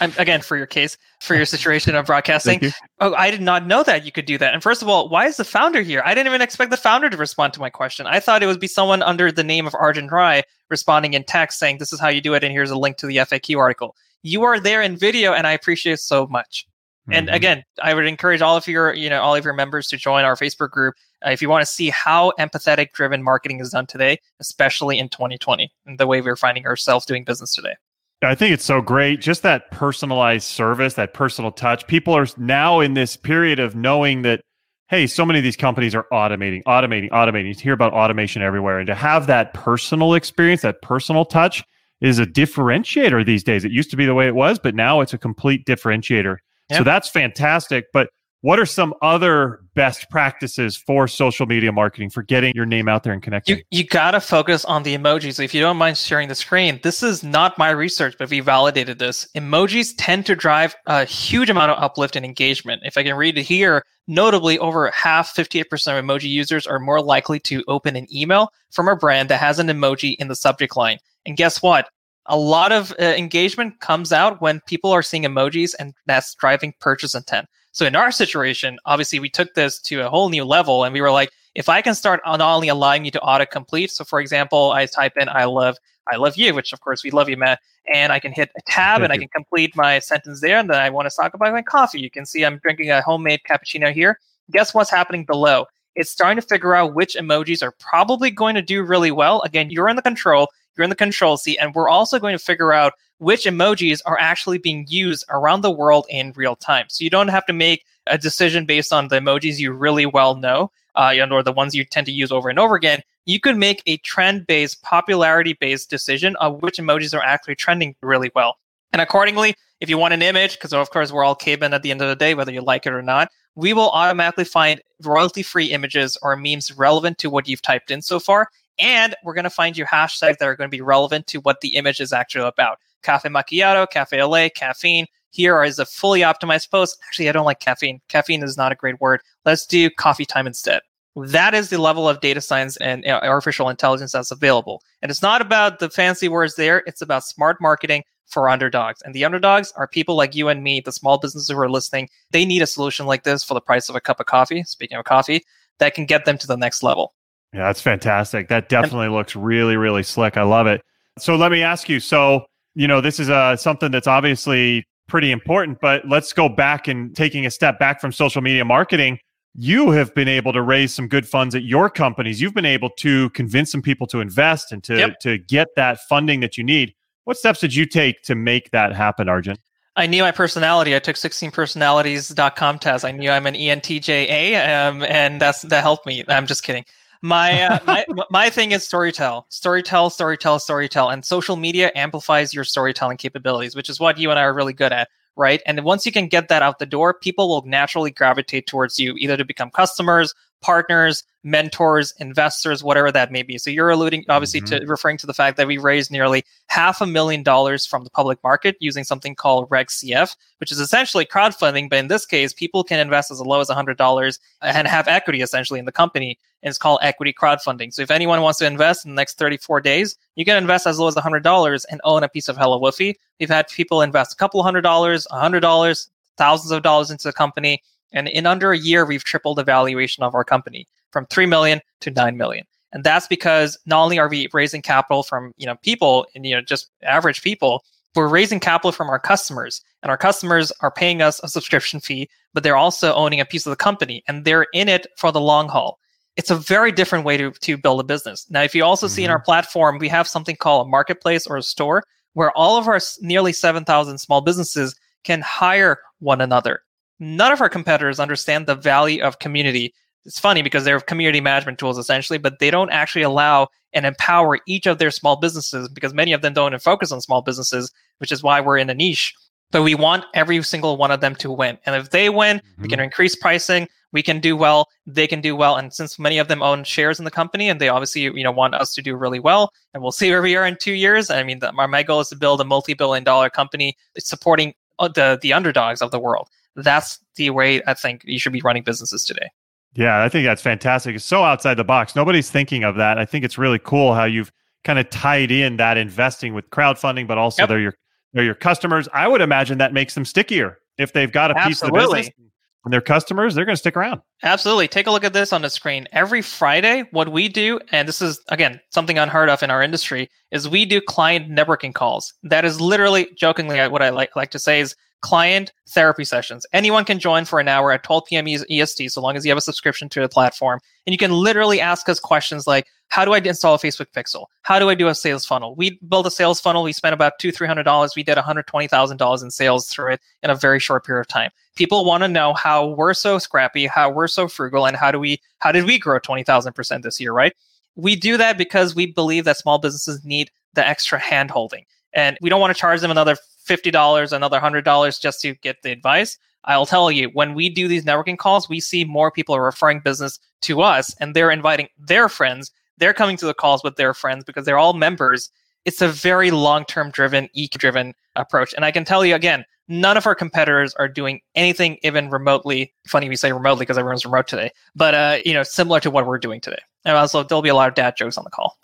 again 0.00 0.40
for 0.40 0.56
your 0.56 0.66
case 0.66 0.96
for 1.20 1.34
your 1.34 1.44
situation 1.44 1.94
of 1.94 2.06
broadcasting. 2.06 2.72
Oh 3.00 3.14
i 3.14 3.30
did 3.30 3.40
not 3.40 3.66
know 3.66 3.82
that 3.82 4.04
you 4.04 4.12
could 4.12 4.26
do 4.26 4.38
that. 4.38 4.54
And 4.54 4.62
first 4.62 4.82
of 4.82 4.88
all 4.88 5.08
why 5.08 5.26
is 5.26 5.36
the 5.36 5.44
founder 5.44 5.82
here? 5.82 6.02
I 6.04 6.14
didn't 6.14 6.28
even 6.28 6.42
expect 6.42 6.70
the 6.70 6.76
founder 6.76 7.10
to 7.10 7.16
respond 7.16 7.52
to 7.54 7.60
my 7.60 7.70
question. 7.70 8.06
I 8.06 8.20
thought 8.20 8.42
it 8.42 8.46
would 8.46 8.60
be 8.60 8.66
someone 8.66 9.02
under 9.02 9.30
the 9.32 9.44
name 9.44 9.66
of 9.66 9.74
arjun 9.74 10.08
rai 10.08 10.42
responding 10.68 11.14
in 11.14 11.24
text 11.24 11.58
saying 11.58 11.78
this 11.78 11.92
is 11.92 12.00
how 12.00 12.08
you 12.08 12.20
do 12.20 12.34
it 12.34 12.44
and 12.44 12.52
here's 12.52 12.70
a 12.70 12.78
link 12.78 12.96
to 12.98 13.06
the 13.06 13.16
faq 13.16 13.56
article. 13.56 13.96
You 14.22 14.42
are 14.42 14.60
there 14.60 14.82
in 14.82 14.96
video 14.96 15.32
and 15.32 15.46
i 15.46 15.52
appreciate 15.52 15.94
it 15.94 16.00
so 16.00 16.26
much. 16.26 16.66
Mm-hmm. 17.08 17.12
and 17.14 17.30
again 17.30 17.64
i 17.82 17.94
would 17.94 18.04
encourage 18.04 18.42
all 18.42 18.58
of 18.58 18.66
your 18.66 18.92
you 18.92 19.08
know 19.08 19.22
all 19.22 19.34
of 19.34 19.42
your 19.42 19.54
members 19.54 19.88
to 19.88 19.96
join 19.96 20.22
our 20.22 20.36
facebook 20.36 20.70
group 20.70 20.94
uh, 21.26 21.30
if 21.30 21.40
you 21.40 21.48
want 21.48 21.62
to 21.62 21.66
see 21.66 21.88
how 21.88 22.32
empathetic 22.38 22.92
driven 22.92 23.22
marketing 23.22 23.58
is 23.58 23.70
done 23.70 23.86
today 23.86 24.18
especially 24.38 24.98
in 24.98 25.08
2020 25.08 25.72
and 25.86 25.98
the 25.98 26.06
way 26.06 26.20
we're 26.20 26.36
finding 26.36 26.66
ourselves 26.66 27.06
doing 27.06 27.24
business 27.24 27.54
today 27.54 27.74
I 28.22 28.34
think 28.34 28.52
it's 28.52 28.64
so 28.64 28.82
great. 28.82 29.20
Just 29.20 29.42
that 29.42 29.70
personalized 29.70 30.46
service, 30.46 30.94
that 30.94 31.14
personal 31.14 31.50
touch. 31.50 31.86
People 31.86 32.14
are 32.14 32.26
now 32.36 32.80
in 32.80 32.94
this 32.94 33.16
period 33.16 33.58
of 33.58 33.74
knowing 33.74 34.22
that, 34.22 34.42
hey, 34.88 35.06
so 35.06 35.24
many 35.24 35.38
of 35.38 35.42
these 35.42 35.56
companies 35.56 35.94
are 35.94 36.06
automating, 36.12 36.62
automating, 36.64 37.10
automating. 37.10 37.48
You 37.48 37.54
hear 37.54 37.72
about 37.72 37.94
automation 37.94 38.42
everywhere. 38.42 38.78
And 38.78 38.86
to 38.88 38.94
have 38.94 39.26
that 39.28 39.54
personal 39.54 40.14
experience, 40.14 40.62
that 40.62 40.82
personal 40.82 41.24
touch 41.24 41.64
is 42.02 42.18
a 42.18 42.26
differentiator 42.26 43.24
these 43.24 43.42
days. 43.44 43.64
It 43.64 43.72
used 43.72 43.90
to 43.90 43.96
be 43.96 44.04
the 44.04 44.14
way 44.14 44.26
it 44.26 44.34
was, 44.34 44.58
but 44.58 44.74
now 44.74 45.00
it's 45.00 45.14
a 45.14 45.18
complete 45.18 45.64
differentiator. 45.66 46.36
Yep. 46.68 46.78
So 46.78 46.84
that's 46.84 47.08
fantastic. 47.08 47.86
But 47.92 48.10
what 48.42 48.58
are 48.58 48.66
some 48.66 48.94
other 49.02 49.60
best 49.74 50.08
practices 50.08 50.76
for 50.76 51.06
social 51.06 51.46
media 51.46 51.72
marketing 51.72 52.08
for 52.08 52.22
getting 52.22 52.54
your 52.54 52.64
name 52.64 52.88
out 52.88 53.02
there 53.02 53.12
and 53.12 53.22
connecting? 53.22 53.58
You, 53.58 53.64
you 53.70 53.84
got 53.84 54.12
to 54.12 54.20
focus 54.20 54.64
on 54.64 54.82
the 54.82 54.96
emojis. 54.96 55.42
If 55.42 55.52
you 55.52 55.60
don't 55.60 55.76
mind 55.76 55.98
sharing 55.98 56.28
the 56.28 56.34
screen, 56.34 56.80
this 56.82 57.02
is 57.02 57.22
not 57.22 57.58
my 57.58 57.70
research, 57.70 58.16
but 58.18 58.30
we 58.30 58.40
validated 58.40 58.98
this. 58.98 59.28
Emojis 59.36 59.92
tend 59.98 60.24
to 60.26 60.34
drive 60.34 60.74
a 60.86 61.04
huge 61.04 61.50
amount 61.50 61.72
of 61.72 61.82
uplift 61.82 62.16
and 62.16 62.24
engagement. 62.24 62.82
If 62.84 62.96
I 62.96 63.02
can 63.02 63.14
read 63.14 63.36
it 63.36 63.42
here, 63.42 63.84
notably 64.08 64.58
over 64.58 64.90
half, 64.90 65.34
58% 65.34 65.64
of 65.98 66.04
emoji 66.04 66.30
users 66.30 66.66
are 66.66 66.78
more 66.78 67.02
likely 67.02 67.40
to 67.40 67.62
open 67.68 67.94
an 67.94 68.06
email 68.14 68.52
from 68.70 68.88
a 68.88 68.96
brand 68.96 69.28
that 69.28 69.40
has 69.40 69.58
an 69.58 69.68
emoji 69.68 70.16
in 70.18 70.28
the 70.28 70.36
subject 70.36 70.76
line. 70.76 70.98
And 71.26 71.36
guess 71.36 71.62
what? 71.62 71.90
A 72.26 72.38
lot 72.38 72.72
of 72.72 72.92
uh, 72.92 73.04
engagement 73.04 73.80
comes 73.80 74.12
out 74.12 74.40
when 74.40 74.60
people 74.66 74.92
are 74.92 75.02
seeing 75.02 75.24
emojis 75.24 75.74
and 75.78 75.94
that's 76.06 76.34
driving 76.34 76.72
purchase 76.80 77.14
intent. 77.14 77.48
So 77.72 77.86
in 77.86 77.94
our 77.94 78.10
situation, 78.10 78.78
obviously 78.84 79.20
we 79.20 79.30
took 79.30 79.54
this 79.54 79.80
to 79.82 80.00
a 80.00 80.08
whole 80.08 80.28
new 80.28 80.44
level 80.44 80.84
and 80.84 80.92
we 80.92 81.00
were 81.00 81.10
like, 81.10 81.30
if 81.54 81.68
I 81.68 81.82
can 81.82 81.94
start 81.94 82.20
not 82.24 82.40
only 82.40 82.68
allowing 82.68 83.04
you 83.04 83.10
to 83.12 83.20
autocomplete, 83.20 83.90
so 83.90 84.04
for 84.04 84.20
example, 84.20 84.72
I 84.72 84.86
type 84.86 85.12
in 85.16 85.28
I 85.28 85.44
love 85.44 85.76
I 86.12 86.16
love 86.16 86.36
you, 86.36 86.54
which 86.54 86.72
of 86.72 86.80
course 86.80 87.04
we 87.04 87.10
love 87.10 87.28
you, 87.28 87.36
Matt. 87.36 87.60
And 87.92 88.12
I 88.12 88.18
can 88.18 88.32
hit 88.32 88.50
a 88.56 88.62
tab 88.66 89.00
Thank 89.00 89.04
and 89.04 89.12
you. 89.12 89.14
I 89.14 89.18
can 89.18 89.28
complete 89.28 89.76
my 89.76 89.98
sentence 89.98 90.40
there. 90.40 90.58
And 90.58 90.68
then 90.68 90.80
I 90.80 90.90
want 90.90 91.08
to 91.08 91.14
talk 91.14 91.34
about 91.34 91.52
my 91.52 91.62
coffee. 91.62 92.00
You 92.00 92.10
can 92.10 92.26
see 92.26 92.44
I'm 92.44 92.58
drinking 92.58 92.90
a 92.90 93.02
homemade 93.02 93.40
cappuccino 93.48 93.92
here. 93.92 94.18
Guess 94.50 94.74
what's 94.74 94.90
happening 94.90 95.24
below? 95.24 95.66
It's 95.96 96.10
starting 96.10 96.40
to 96.40 96.46
figure 96.46 96.74
out 96.74 96.94
which 96.94 97.16
emojis 97.16 97.62
are 97.62 97.74
probably 97.78 98.30
going 98.30 98.54
to 98.54 98.62
do 98.62 98.82
really 98.82 99.10
well. 99.10 99.42
Again, 99.42 99.70
you're 99.70 99.88
in 99.88 99.96
the 99.96 100.02
control, 100.02 100.48
you're 100.76 100.84
in 100.84 100.90
the 100.90 100.96
control 100.96 101.36
seat, 101.36 101.58
and 101.58 101.74
we're 101.74 101.88
also 101.88 102.18
going 102.18 102.36
to 102.36 102.42
figure 102.42 102.72
out 102.72 102.94
which 103.18 103.44
emojis 103.44 104.00
are 104.06 104.18
actually 104.18 104.58
being 104.58 104.86
used 104.88 105.24
around 105.28 105.60
the 105.60 105.70
world 105.70 106.06
in 106.08 106.32
real 106.36 106.56
time. 106.56 106.86
So 106.88 107.04
you 107.04 107.10
don't 107.10 107.28
have 107.28 107.44
to 107.46 107.52
make 107.52 107.84
a 108.06 108.16
decision 108.16 108.64
based 108.64 108.92
on 108.92 109.08
the 109.08 109.20
emojis 109.20 109.58
you 109.58 109.72
really 109.72 110.06
well 110.06 110.34
know, 110.34 110.70
uh, 110.94 111.14
or 111.30 111.42
the 111.42 111.52
ones 111.52 111.74
you 111.74 111.84
tend 111.84 112.06
to 112.06 112.12
use 112.12 112.32
over 112.32 112.48
and 112.48 112.58
over 112.58 112.74
again. 112.74 113.02
You 113.26 113.38
could 113.38 113.56
make 113.56 113.82
a 113.86 113.98
trend 113.98 114.46
based, 114.46 114.82
popularity 114.82 115.52
based 115.52 115.90
decision 115.90 116.34
of 116.36 116.62
which 116.62 116.78
emojis 116.78 117.14
are 117.14 117.22
actually 117.22 117.56
trending 117.56 117.94
really 118.02 118.30
well. 118.34 118.56
And 118.92 119.02
accordingly, 119.02 119.54
if 119.80 119.88
you 119.88 119.98
want 119.98 120.14
an 120.14 120.22
image, 120.22 120.54
because 120.54 120.72
of 120.72 120.90
course 120.90 121.12
we're 121.12 121.24
all 121.24 121.34
cavemen 121.34 121.74
at 121.74 121.82
the 121.82 121.90
end 121.90 122.02
of 122.02 122.08
the 122.08 122.16
day, 122.16 122.34
whether 122.34 122.52
you 122.52 122.62
like 122.62 122.86
it 122.86 122.92
or 122.92 123.02
not, 123.02 123.30
we 123.54 123.72
will 123.72 123.90
automatically 123.90 124.44
find 124.44 124.80
royalty 125.02 125.42
free 125.42 125.66
images 125.66 126.16
or 126.22 126.36
memes 126.36 126.76
relevant 126.76 127.18
to 127.18 127.30
what 127.30 127.48
you've 127.48 127.62
typed 127.62 127.90
in 127.90 128.00
so 128.02 128.18
far. 128.18 128.48
And 128.80 129.14
we're 129.24 129.34
going 129.34 129.44
to 129.44 129.50
find 129.50 129.76
you 129.76 129.84
hashtags 129.84 130.38
that 130.38 130.42
are 130.42 130.56
going 130.56 130.68
to 130.68 130.76
be 130.76 130.80
relevant 130.80 131.26
to 131.28 131.40
what 131.40 131.60
the 131.60 131.76
image 131.76 132.00
is 132.00 132.12
actually 132.12 132.46
about. 132.46 132.78
Cafe 133.02 133.28
macchiato, 133.28 133.88
cafe 133.88 134.22
LA, 134.22 134.48
caffeine. 134.54 135.06
Here 135.30 135.62
is 135.62 135.78
a 135.78 135.86
fully 135.86 136.20
optimized 136.20 136.70
post. 136.70 136.98
Actually, 137.06 137.28
I 137.28 137.32
don't 137.32 137.44
like 137.44 137.60
caffeine. 137.60 138.00
Caffeine 138.08 138.42
is 138.42 138.56
not 138.56 138.72
a 138.72 138.74
great 138.76 139.00
word. 139.00 139.20
Let's 139.44 139.64
do 139.66 139.88
coffee 139.90 140.24
time 140.24 140.46
instead. 140.46 140.80
That 141.16 141.54
is 141.54 141.70
the 141.70 141.78
level 141.78 142.08
of 142.08 142.20
data 142.20 142.40
science 142.40 142.76
and 142.78 143.04
artificial 143.06 143.68
intelligence 143.68 144.12
that's 144.12 144.30
available. 144.30 144.82
And 145.02 145.10
it's 145.10 145.22
not 145.22 145.40
about 145.40 145.78
the 145.78 145.90
fancy 145.90 146.28
words 146.28 146.56
there. 146.56 146.82
It's 146.86 147.02
about 147.02 147.24
smart 147.24 147.60
marketing 147.60 148.04
for 148.26 148.48
underdogs. 148.48 149.02
And 149.02 149.12
the 149.12 149.24
underdogs 149.24 149.72
are 149.76 149.88
people 149.88 150.14
like 150.14 150.34
you 150.34 150.48
and 150.48 150.62
me, 150.62 150.80
the 150.80 150.92
small 150.92 151.18
businesses 151.18 151.50
who 151.50 151.58
are 151.58 151.70
listening. 151.70 152.08
They 152.30 152.44
need 152.44 152.62
a 152.62 152.66
solution 152.66 153.06
like 153.06 153.24
this 153.24 153.42
for 153.42 153.54
the 153.54 153.60
price 153.60 153.88
of 153.88 153.96
a 153.96 154.00
cup 154.00 154.20
of 154.20 154.26
coffee. 154.26 154.62
Speaking 154.62 154.98
of 154.98 155.04
coffee, 155.04 155.44
that 155.78 155.94
can 155.94 156.06
get 156.06 156.26
them 156.26 156.38
to 156.38 156.46
the 156.46 156.56
next 156.56 156.82
level. 156.82 157.12
Yeah, 157.52 157.66
that's 157.66 157.80
fantastic. 157.80 158.48
That 158.48 158.68
definitely 158.68 159.08
looks 159.08 159.34
really, 159.34 159.76
really 159.76 160.02
slick. 160.02 160.36
I 160.36 160.42
love 160.42 160.66
it. 160.66 160.82
So 161.18 161.36
let 161.36 161.50
me 161.50 161.62
ask 161.62 161.88
you. 161.88 162.00
So 162.00 162.44
you 162.74 162.86
know, 162.86 163.00
this 163.00 163.18
is 163.18 163.30
uh, 163.30 163.56
something 163.56 163.90
that's 163.90 164.06
obviously 164.06 164.86
pretty 165.08 165.32
important, 165.32 165.78
but 165.80 166.06
let's 166.08 166.32
go 166.32 166.48
back 166.48 166.86
and 166.88 167.14
taking 167.14 167.46
a 167.46 167.50
step 167.50 167.78
back 167.78 168.00
from 168.00 168.12
social 168.12 168.42
media 168.42 168.64
marketing. 168.64 169.18
You 169.54 169.90
have 169.90 170.14
been 170.14 170.28
able 170.28 170.52
to 170.52 170.62
raise 170.62 170.94
some 170.94 171.08
good 171.08 171.26
funds 171.26 171.56
at 171.56 171.64
your 171.64 171.90
companies. 171.90 172.40
You've 172.40 172.54
been 172.54 172.64
able 172.64 172.90
to 172.98 173.30
convince 173.30 173.72
some 173.72 173.82
people 173.82 174.06
to 174.08 174.20
invest 174.20 174.70
and 174.70 174.82
to 174.84 174.96
yep. 174.96 175.18
to 175.20 175.38
get 175.38 175.68
that 175.74 175.98
funding 176.08 176.40
that 176.40 176.56
you 176.56 176.62
need. 176.62 176.94
What 177.24 177.36
steps 177.36 177.60
did 177.60 177.74
you 177.74 177.86
take 177.86 178.22
to 178.22 178.34
make 178.36 178.70
that 178.70 178.94
happen, 178.94 179.28
Arjun? 179.28 179.56
I 179.96 180.06
knew 180.06 180.22
my 180.22 180.30
personality. 180.30 180.94
I 180.94 181.00
took 181.00 181.16
16personalities.com 181.16 182.78
test. 182.78 183.04
I 183.04 183.10
knew 183.10 183.30
I'm 183.30 183.46
an 183.46 183.54
ENTJA, 183.54 184.88
um, 184.88 185.02
and 185.02 185.40
that's 185.40 185.62
that 185.62 185.82
helped 185.82 186.06
me. 186.06 186.24
I'm 186.28 186.46
just 186.46 186.62
kidding. 186.62 186.84
My, 187.22 187.62
uh, 187.62 187.78
my 187.86 188.04
my 188.30 188.50
thing 188.50 188.72
is 188.72 188.86
storytell, 188.86 189.44
storytell, 189.50 190.10
storytell, 190.10 190.58
storytell, 190.58 191.12
and 191.12 191.24
social 191.24 191.56
media 191.56 191.90
amplifies 191.94 192.54
your 192.54 192.64
storytelling 192.64 193.16
capabilities, 193.16 193.74
which 193.76 193.90
is 193.90 194.00
what 194.00 194.18
you 194.18 194.30
and 194.30 194.38
I 194.38 194.42
are 194.42 194.54
really 194.54 194.72
good 194.72 194.92
at, 194.92 195.08
right? 195.36 195.60
And 195.66 195.84
once 195.84 196.06
you 196.06 196.12
can 196.12 196.28
get 196.28 196.48
that 196.48 196.62
out 196.62 196.78
the 196.78 196.86
door, 196.86 197.14
people 197.14 197.48
will 197.48 197.62
naturally 197.66 198.10
gravitate 198.10 198.66
towards 198.66 198.98
you, 198.98 199.14
either 199.18 199.36
to 199.36 199.44
become 199.44 199.70
customers, 199.70 200.34
partners, 200.60 201.24
mentors, 201.42 202.12
investors, 202.18 202.84
whatever 202.84 203.10
that 203.10 203.32
may 203.32 203.42
be. 203.42 203.56
So 203.58 203.70
you're 203.70 203.90
alluding, 203.90 204.24
obviously, 204.28 204.60
mm-hmm. 204.60 204.84
to 204.84 204.86
referring 204.86 205.16
to 205.18 205.26
the 205.26 205.34
fact 205.34 205.56
that 205.56 205.66
we 205.66 205.78
raised 205.78 206.10
nearly 206.10 206.44
half 206.66 207.00
a 207.00 207.06
million 207.06 207.42
dollars 207.42 207.86
from 207.86 208.04
the 208.04 208.10
public 208.10 208.38
market 208.44 208.76
using 208.80 209.04
something 209.04 209.34
called 209.34 209.66
Reg 209.70 209.86
CF, 209.86 210.36
which 210.58 210.70
is 210.70 210.78
essentially 210.78 211.24
crowdfunding. 211.24 211.88
But 211.88 212.00
in 212.00 212.08
this 212.08 212.26
case, 212.26 212.52
people 212.52 212.84
can 212.84 213.00
invest 213.00 213.30
as 213.30 213.40
low 213.40 213.60
as 213.60 213.68
$100 213.68 214.38
and 214.62 214.88
have 214.88 215.08
equity 215.08 215.40
essentially 215.40 215.78
in 215.78 215.86
the 215.86 215.92
company. 215.92 216.38
And 216.62 216.68
it's 216.68 216.78
called 216.78 217.00
equity 217.02 217.32
crowdfunding. 217.32 217.94
So 217.94 218.02
if 218.02 218.10
anyone 218.10 218.42
wants 218.42 218.58
to 218.58 218.66
invest 218.66 219.06
in 219.06 219.12
the 219.12 219.16
next 219.16 219.38
34 219.38 219.80
days, 219.80 220.16
you 220.36 220.44
can 220.44 220.58
invest 220.58 220.86
as 220.86 220.98
low 220.98 221.08
as 221.08 221.14
$100 221.14 221.84
and 221.90 222.00
own 222.04 222.22
a 222.22 222.28
piece 222.28 222.48
of 222.48 222.58
Hello 222.58 222.78
Woofy. 222.78 223.14
We've 223.38 223.48
had 223.48 223.68
people 223.68 224.02
invest 224.02 224.34
a 224.34 224.36
couple 224.36 224.62
hundred 224.62 224.82
dollars, 224.82 225.26
$100, 225.32 226.08
thousands 226.36 226.70
of 226.70 226.82
dollars 226.82 227.10
into 227.10 227.28
the 227.28 227.32
company 227.32 227.82
and 228.12 228.28
in 228.28 228.46
under 228.46 228.72
a 228.72 228.78
year, 228.78 229.04
we've 229.04 229.24
tripled 229.24 229.58
the 229.58 229.64
valuation 229.64 230.24
of 230.24 230.34
our 230.34 230.44
company 230.44 230.86
from 231.10 231.26
3 231.26 231.46
million 231.46 231.80
to 232.00 232.10
9 232.10 232.36
million. 232.36 232.66
And 232.92 233.04
that's 233.04 233.28
because 233.28 233.78
not 233.86 234.02
only 234.02 234.18
are 234.18 234.28
we 234.28 234.48
raising 234.52 234.82
capital 234.82 235.22
from, 235.22 235.52
you 235.56 235.66
know, 235.66 235.76
people 235.82 236.26
and, 236.34 236.44
you 236.44 236.54
know, 236.54 236.60
just 236.60 236.90
average 237.02 237.42
people, 237.42 237.84
we're 238.16 238.28
raising 238.28 238.58
capital 238.58 238.90
from 238.90 239.08
our 239.08 239.20
customers 239.20 239.82
and 240.02 240.10
our 240.10 240.16
customers 240.16 240.72
are 240.80 240.90
paying 240.90 241.22
us 241.22 241.40
a 241.44 241.48
subscription 241.48 242.00
fee, 242.00 242.28
but 242.52 242.64
they're 242.64 242.76
also 242.76 243.14
owning 243.14 243.40
a 243.40 243.44
piece 243.44 243.64
of 243.64 243.70
the 243.70 243.76
company 243.76 244.24
and 244.26 244.44
they're 244.44 244.66
in 244.74 244.88
it 244.88 245.06
for 245.16 245.30
the 245.30 245.40
long 245.40 245.68
haul. 245.68 245.98
It's 246.36 246.50
a 246.50 246.56
very 246.56 246.90
different 246.90 247.24
way 247.24 247.36
to, 247.36 247.52
to 247.52 247.76
build 247.76 248.00
a 248.00 248.04
business. 248.04 248.46
Now, 248.50 248.62
if 248.62 248.74
you 248.74 248.84
also 248.84 249.06
mm-hmm. 249.06 249.14
see 249.14 249.22
in 249.22 249.28
mm-hmm. 249.28 249.34
our 249.34 249.40
platform, 249.40 249.98
we 249.98 250.08
have 250.08 250.26
something 250.26 250.56
called 250.56 250.86
a 250.86 250.90
marketplace 250.90 251.46
or 251.46 251.56
a 251.56 251.62
store 251.62 252.02
where 252.32 252.50
all 252.56 252.76
of 252.76 252.88
our 252.88 253.00
nearly 253.20 253.52
7,000 253.52 254.18
small 254.18 254.40
businesses 254.40 254.96
can 255.22 255.40
hire 255.42 255.98
one 256.18 256.40
another 256.40 256.82
none 257.20 257.52
of 257.52 257.60
our 257.60 257.68
competitors 257.68 258.18
understand 258.18 258.66
the 258.66 258.74
value 258.74 259.22
of 259.22 259.38
community. 259.38 259.94
It's 260.24 260.40
funny 260.40 260.62
because 260.62 260.84
they're 260.84 261.00
community 261.00 261.40
management 261.40 261.78
tools 261.78 261.98
essentially, 261.98 262.38
but 262.38 262.58
they 262.58 262.70
don't 262.70 262.90
actually 262.90 263.22
allow 263.22 263.68
and 263.92 264.06
empower 264.06 264.58
each 264.66 264.86
of 264.86 264.98
their 264.98 265.10
small 265.10 265.36
businesses 265.36 265.88
because 265.88 266.14
many 266.14 266.32
of 266.32 266.42
them 266.42 266.54
don't 266.54 266.72
even 266.72 266.80
focus 266.80 267.12
on 267.12 267.20
small 267.20 267.42
businesses, 267.42 267.92
which 268.18 268.32
is 268.32 268.42
why 268.42 268.60
we're 268.60 268.78
in 268.78 268.90
a 268.90 268.94
niche. 268.94 269.34
But 269.70 269.82
we 269.82 269.94
want 269.94 270.24
every 270.34 270.62
single 270.62 270.96
one 270.96 271.10
of 271.10 271.20
them 271.20 271.36
to 271.36 271.50
win. 271.50 271.78
And 271.86 271.94
if 271.94 272.10
they 272.10 272.28
win, 272.28 272.58
mm-hmm. 272.58 272.82
we 272.82 272.88
can 272.88 272.98
mm-hmm. 272.98 273.04
increase 273.04 273.36
pricing, 273.36 273.88
we 274.12 274.22
can 274.22 274.40
do 274.40 274.56
well, 274.56 274.88
they 275.06 275.26
can 275.26 275.40
do 275.40 275.54
well. 275.54 275.76
And 275.76 275.92
since 275.92 276.18
many 276.18 276.38
of 276.38 276.48
them 276.48 276.62
own 276.62 276.82
shares 276.82 277.18
in 277.18 277.24
the 277.24 277.30
company 277.30 277.68
and 277.68 277.80
they 277.80 277.88
obviously, 277.88 278.22
you 278.22 278.42
know, 278.42 278.50
want 278.50 278.74
us 278.74 278.94
to 278.94 279.02
do 279.02 279.14
really 279.14 279.38
well, 279.38 279.72
and 279.94 280.02
we'll 280.02 280.12
see 280.20 280.30
where 280.30 280.42
we 280.42 280.56
are 280.56 280.66
in 280.66 280.76
two 280.80 280.94
years. 280.94 281.30
I 281.30 281.42
mean, 281.42 281.60
the, 281.60 281.72
my, 281.72 281.86
my 281.86 282.02
goal 282.02 282.20
is 282.20 282.28
to 282.28 282.36
build 282.36 282.60
a 282.60 282.64
multi-billion 282.64 283.24
dollar 283.24 283.50
company 283.50 283.96
supporting 284.18 284.74
uh, 284.98 285.08
the, 285.08 285.38
the 285.42 285.52
underdogs 285.52 286.02
of 286.02 286.10
the 286.10 286.18
world 286.18 286.48
that's 286.76 287.18
the 287.36 287.50
way 287.50 287.82
I 287.86 287.94
think 287.94 288.22
you 288.24 288.38
should 288.38 288.52
be 288.52 288.60
running 288.62 288.82
businesses 288.82 289.24
today. 289.24 289.50
Yeah, 289.94 290.22
I 290.22 290.28
think 290.28 290.46
that's 290.46 290.62
fantastic. 290.62 291.16
It's 291.16 291.24
so 291.24 291.42
outside 291.42 291.74
the 291.74 291.84
box. 291.84 292.14
Nobody's 292.14 292.50
thinking 292.50 292.84
of 292.84 292.96
that. 292.96 293.18
I 293.18 293.24
think 293.24 293.44
it's 293.44 293.58
really 293.58 293.78
cool 293.78 294.14
how 294.14 294.24
you've 294.24 294.52
kind 294.84 294.98
of 294.98 295.10
tied 295.10 295.50
in 295.50 295.76
that 295.78 295.96
investing 295.96 296.54
with 296.54 296.68
crowdfunding, 296.70 297.26
but 297.26 297.38
also 297.38 297.62
yep. 297.62 297.68
they're 297.68 297.80
your 297.80 297.94
they're 298.32 298.44
your 298.44 298.54
customers. 298.54 299.08
I 299.12 299.26
would 299.26 299.40
imagine 299.40 299.78
that 299.78 299.92
makes 299.92 300.14
them 300.14 300.24
stickier 300.24 300.78
if 300.98 301.12
they've 301.12 301.32
got 301.32 301.50
a 301.50 301.58
Absolutely. 301.58 301.70
piece 301.70 301.82
of 301.82 301.88
the 301.88 302.22
business 302.22 302.50
and 302.84 302.92
their 302.92 303.00
customers, 303.00 303.54
they're 303.54 303.64
going 303.64 303.74
to 303.74 303.80
stick 303.80 303.96
around. 303.96 304.20
Absolutely. 304.42 304.88
Take 304.88 305.06
a 305.06 305.10
look 305.10 305.24
at 305.24 305.32
this 305.32 305.52
on 305.52 305.62
the 305.62 305.70
screen. 305.70 306.08
Every 306.12 306.40
Friday, 306.40 307.04
what 307.10 307.30
we 307.30 307.48
do, 307.48 307.78
and 307.92 308.08
this 308.08 308.22
is 308.22 308.40
again 308.48 308.80
something 308.90 309.18
unheard 309.18 309.48
of 309.48 309.62
in 309.62 309.70
our 309.70 309.82
industry, 309.82 310.30
is 310.50 310.68
we 310.68 310.84
do 310.84 311.00
client 311.00 311.50
networking 311.50 311.92
calls. 311.92 312.32
That 312.42 312.64
is 312.64 312.80
literally 312.80 313.28
jokingly 313.36 313.86
what 313.88 314.02
I 314.02 314.10
like 314.10 314.34
like 314.36 314.50
to 314.52 314.58
say 314.58 314.80
is 314.80 314.94
client 315.20 315.72
therapy 315.88 316.24
sessions. 316.24 316.66
Anyone 316.72 317.04
can 317.04 317.18
join 317.18 317.44
for 317.44 317.60
an 317.60 317.68
hour 317.68 317.92
at 317.92 318.02
12 318.02 318.24
p.m. 318.26 318.46
EST, 318.48 319.10
so 319.10 319.20
long 319.20 319.36
as 319.36 319.44
you 319.44 319.50
have 319.50 319.58
a 319.58 319.62
subscription 319.62 320.08
to 320.10 320.20
the 320.20 320.28
platform. 320.28 320.80
And 321.06 321.12
you 321.12 321.18
can 321.18 321.32
literally 321.32 321.80
ask 321.80 322.08
us 322.08 322.18
questions 322.18 322.66
like, 322.66 322.86
how 323.08 323.24
do 323.24 323.32
I 323.32 323.38
install 323.38 323.74
a 323.74 323.78
Facebook 323.78 324.06
pixel? 324.14 324.46
How 324.62 324.78
do 324.78 324.88
I 324.88 324.94
do 324.94 325.08
a 325.08 325.14
sales 325.14 325.44
funnel? 325.44 325.74
We 325.74 325.98
built 326.08 326.26
a 326.26 326.30
sales 326.30 326.60
funnel. 326.60 326.84
We 326.84 326.92
spent 326.92 327.12
about 327.12 327.38
two, 327.40 327.50
three 327.50 327.66
hundred 327.66 327.82
dollars. 327.82 328.14
We 328.14 328.22
did 328.22 328.36
one 328.36 328.44
hundred 328.44 328.68
twenty 328.68 328.86
thousand 328.86 329.16
dollars 329.16 329.42
in 329.42 329.50
sales 329.50 329.88
through 329.88 330.12
it 330.12 330.20
in 330.42 330.50
a 330.50 330.54
very 330.54 330.78
short 330.78 331.04
period 331.04 331.22
of 331.22 331.28
time. 331.28 331.50
People 331.74 332.04
want 332.04 332.22
to 332.22 332.28
know 332.28 332.54
how 332.54 332.86
we're 332.86 333.14
so 333.14 333.38
scrappy, 333.38 333.86
how 333.86 334.10
we're 334.10 334.28
so 334.28 334.46
frugal, 334.46 334.86
and 334.86 334.96
how 334.96 335.10
do 335.10 335.18
we, 335.18 335.40
how 335.58 335.72
did 335.72 335.84
we 335.86 335.98
grow 335.98 336.20
twenty 336.20 336.44
thousand 336.44 336.74
percent 336.74 337.02
this 337.02 337.20
year? 337.20 337.32
Right? 337.32 337.52
We 337.96 338.14
do 338.14 338.36
that 338.36 338.56
because 338.56 338.94
we 338.94 339.06
believe 339.06 339.44
that 339.44 339.56
small 339.58 339.78
businesses 339.78 340.24
need 340.24 340.52
the 340.74 340.86
extra 340.86 341.18
handholding, 341.18 341.86
and 342.14 342.38
we 342.40 342.48
don't 342.48 342.60
want 342.60 342.74
to 342.74 342.80
charge 342.80 343.00
them 343.00 343.10
another 343.10 343.36
$50, 343.70 344.32
another 344.32 344.58
$100 344.58 345.20
just 345.20 345.40
to 345.42 345.54
get 345.56 345.82
the 345.82 345.92
advice. 345.92 346.38
I'll 346.64 346.86
tell 346.86 347.10
you, 347.10 347.28
when 347.28 347.54
we 347.54 347.68
do 347.70 347.88
these 347.88 348.04
networking 348.04 348.36
calls, 348.36 348.68
we 348.68 348.80
see 348.80 349.04
more 349.04 349.30
people 349.30 349.54
are 349.54 349.64
referring 349.64 350.00
business 350.00 350.38
to 350.62 350.82
us 350.82 351.14
and 351.20 351.34
they're 351.34 351.50
inviting 351.50 351.88
their 351.98 352.28
friends. 352.28 352.70
They're 352.98 353.14
coming 353.14 353.36
to 353.38 353.46
the 353.46 353.54
calls 353.54 353.82
with 353.82 353.96
their 353.96 354.12
friends 354.12 354.44
because 354.44 354.66
they're 354.66 354.78
all 354.78 354.92
members. 354.92 355.50
It's 355.84 356.02
a 356.02 356.08
very 356.08 356.50
long 356.50 356.84
term 356.84 357.10
driven, 357.10 357.48
ecom 357.56 357.78
driven 357.78 358.14
approach. 358.36 358.74
And 358.74 358.84
I 358.84 358.90
can 358.90 359.04
tell 359.04 359.24
you 359.24 359.34
again, 359.34 359.64
none 359.88 360.16
of 360.16 360.26
our 360.26 360.34
competitors 360.34 360.94
are 360.94 361.08
doing 361.08 361.40
anything 361.54 361.98
even 362.02 362.30
remotely 362.30 362.94
funny 363.08 363.28
we 363.28 363.34
say 363.34 363.52
remotely 363.52 363.82
because 363.82 363.98
everyone's 363.98 364.24
remote 364.24 364.46
today 364.46 364.70
but 364.94 365.14
uh, 365.14 365.38
you 365.44 365.52
know 365.52 365.64
similar 365.64 365.98
to 365.98 366.10
what 366.10 366.26
we're 366.26 366.38
doing 366.38 366.60
today 366.60 366.78
and 367.04 367.16
also 367.16 367.42
there'll 367.42 367.60
be 367.60 367.68
a 367.68 367.74
lot 367.74 367.88
of 367.88 367.94
dad 367.96 368.16
jokes 368.16 368.38
on 368.38 368.44
the 368.44 368.50
call 368.50 368.78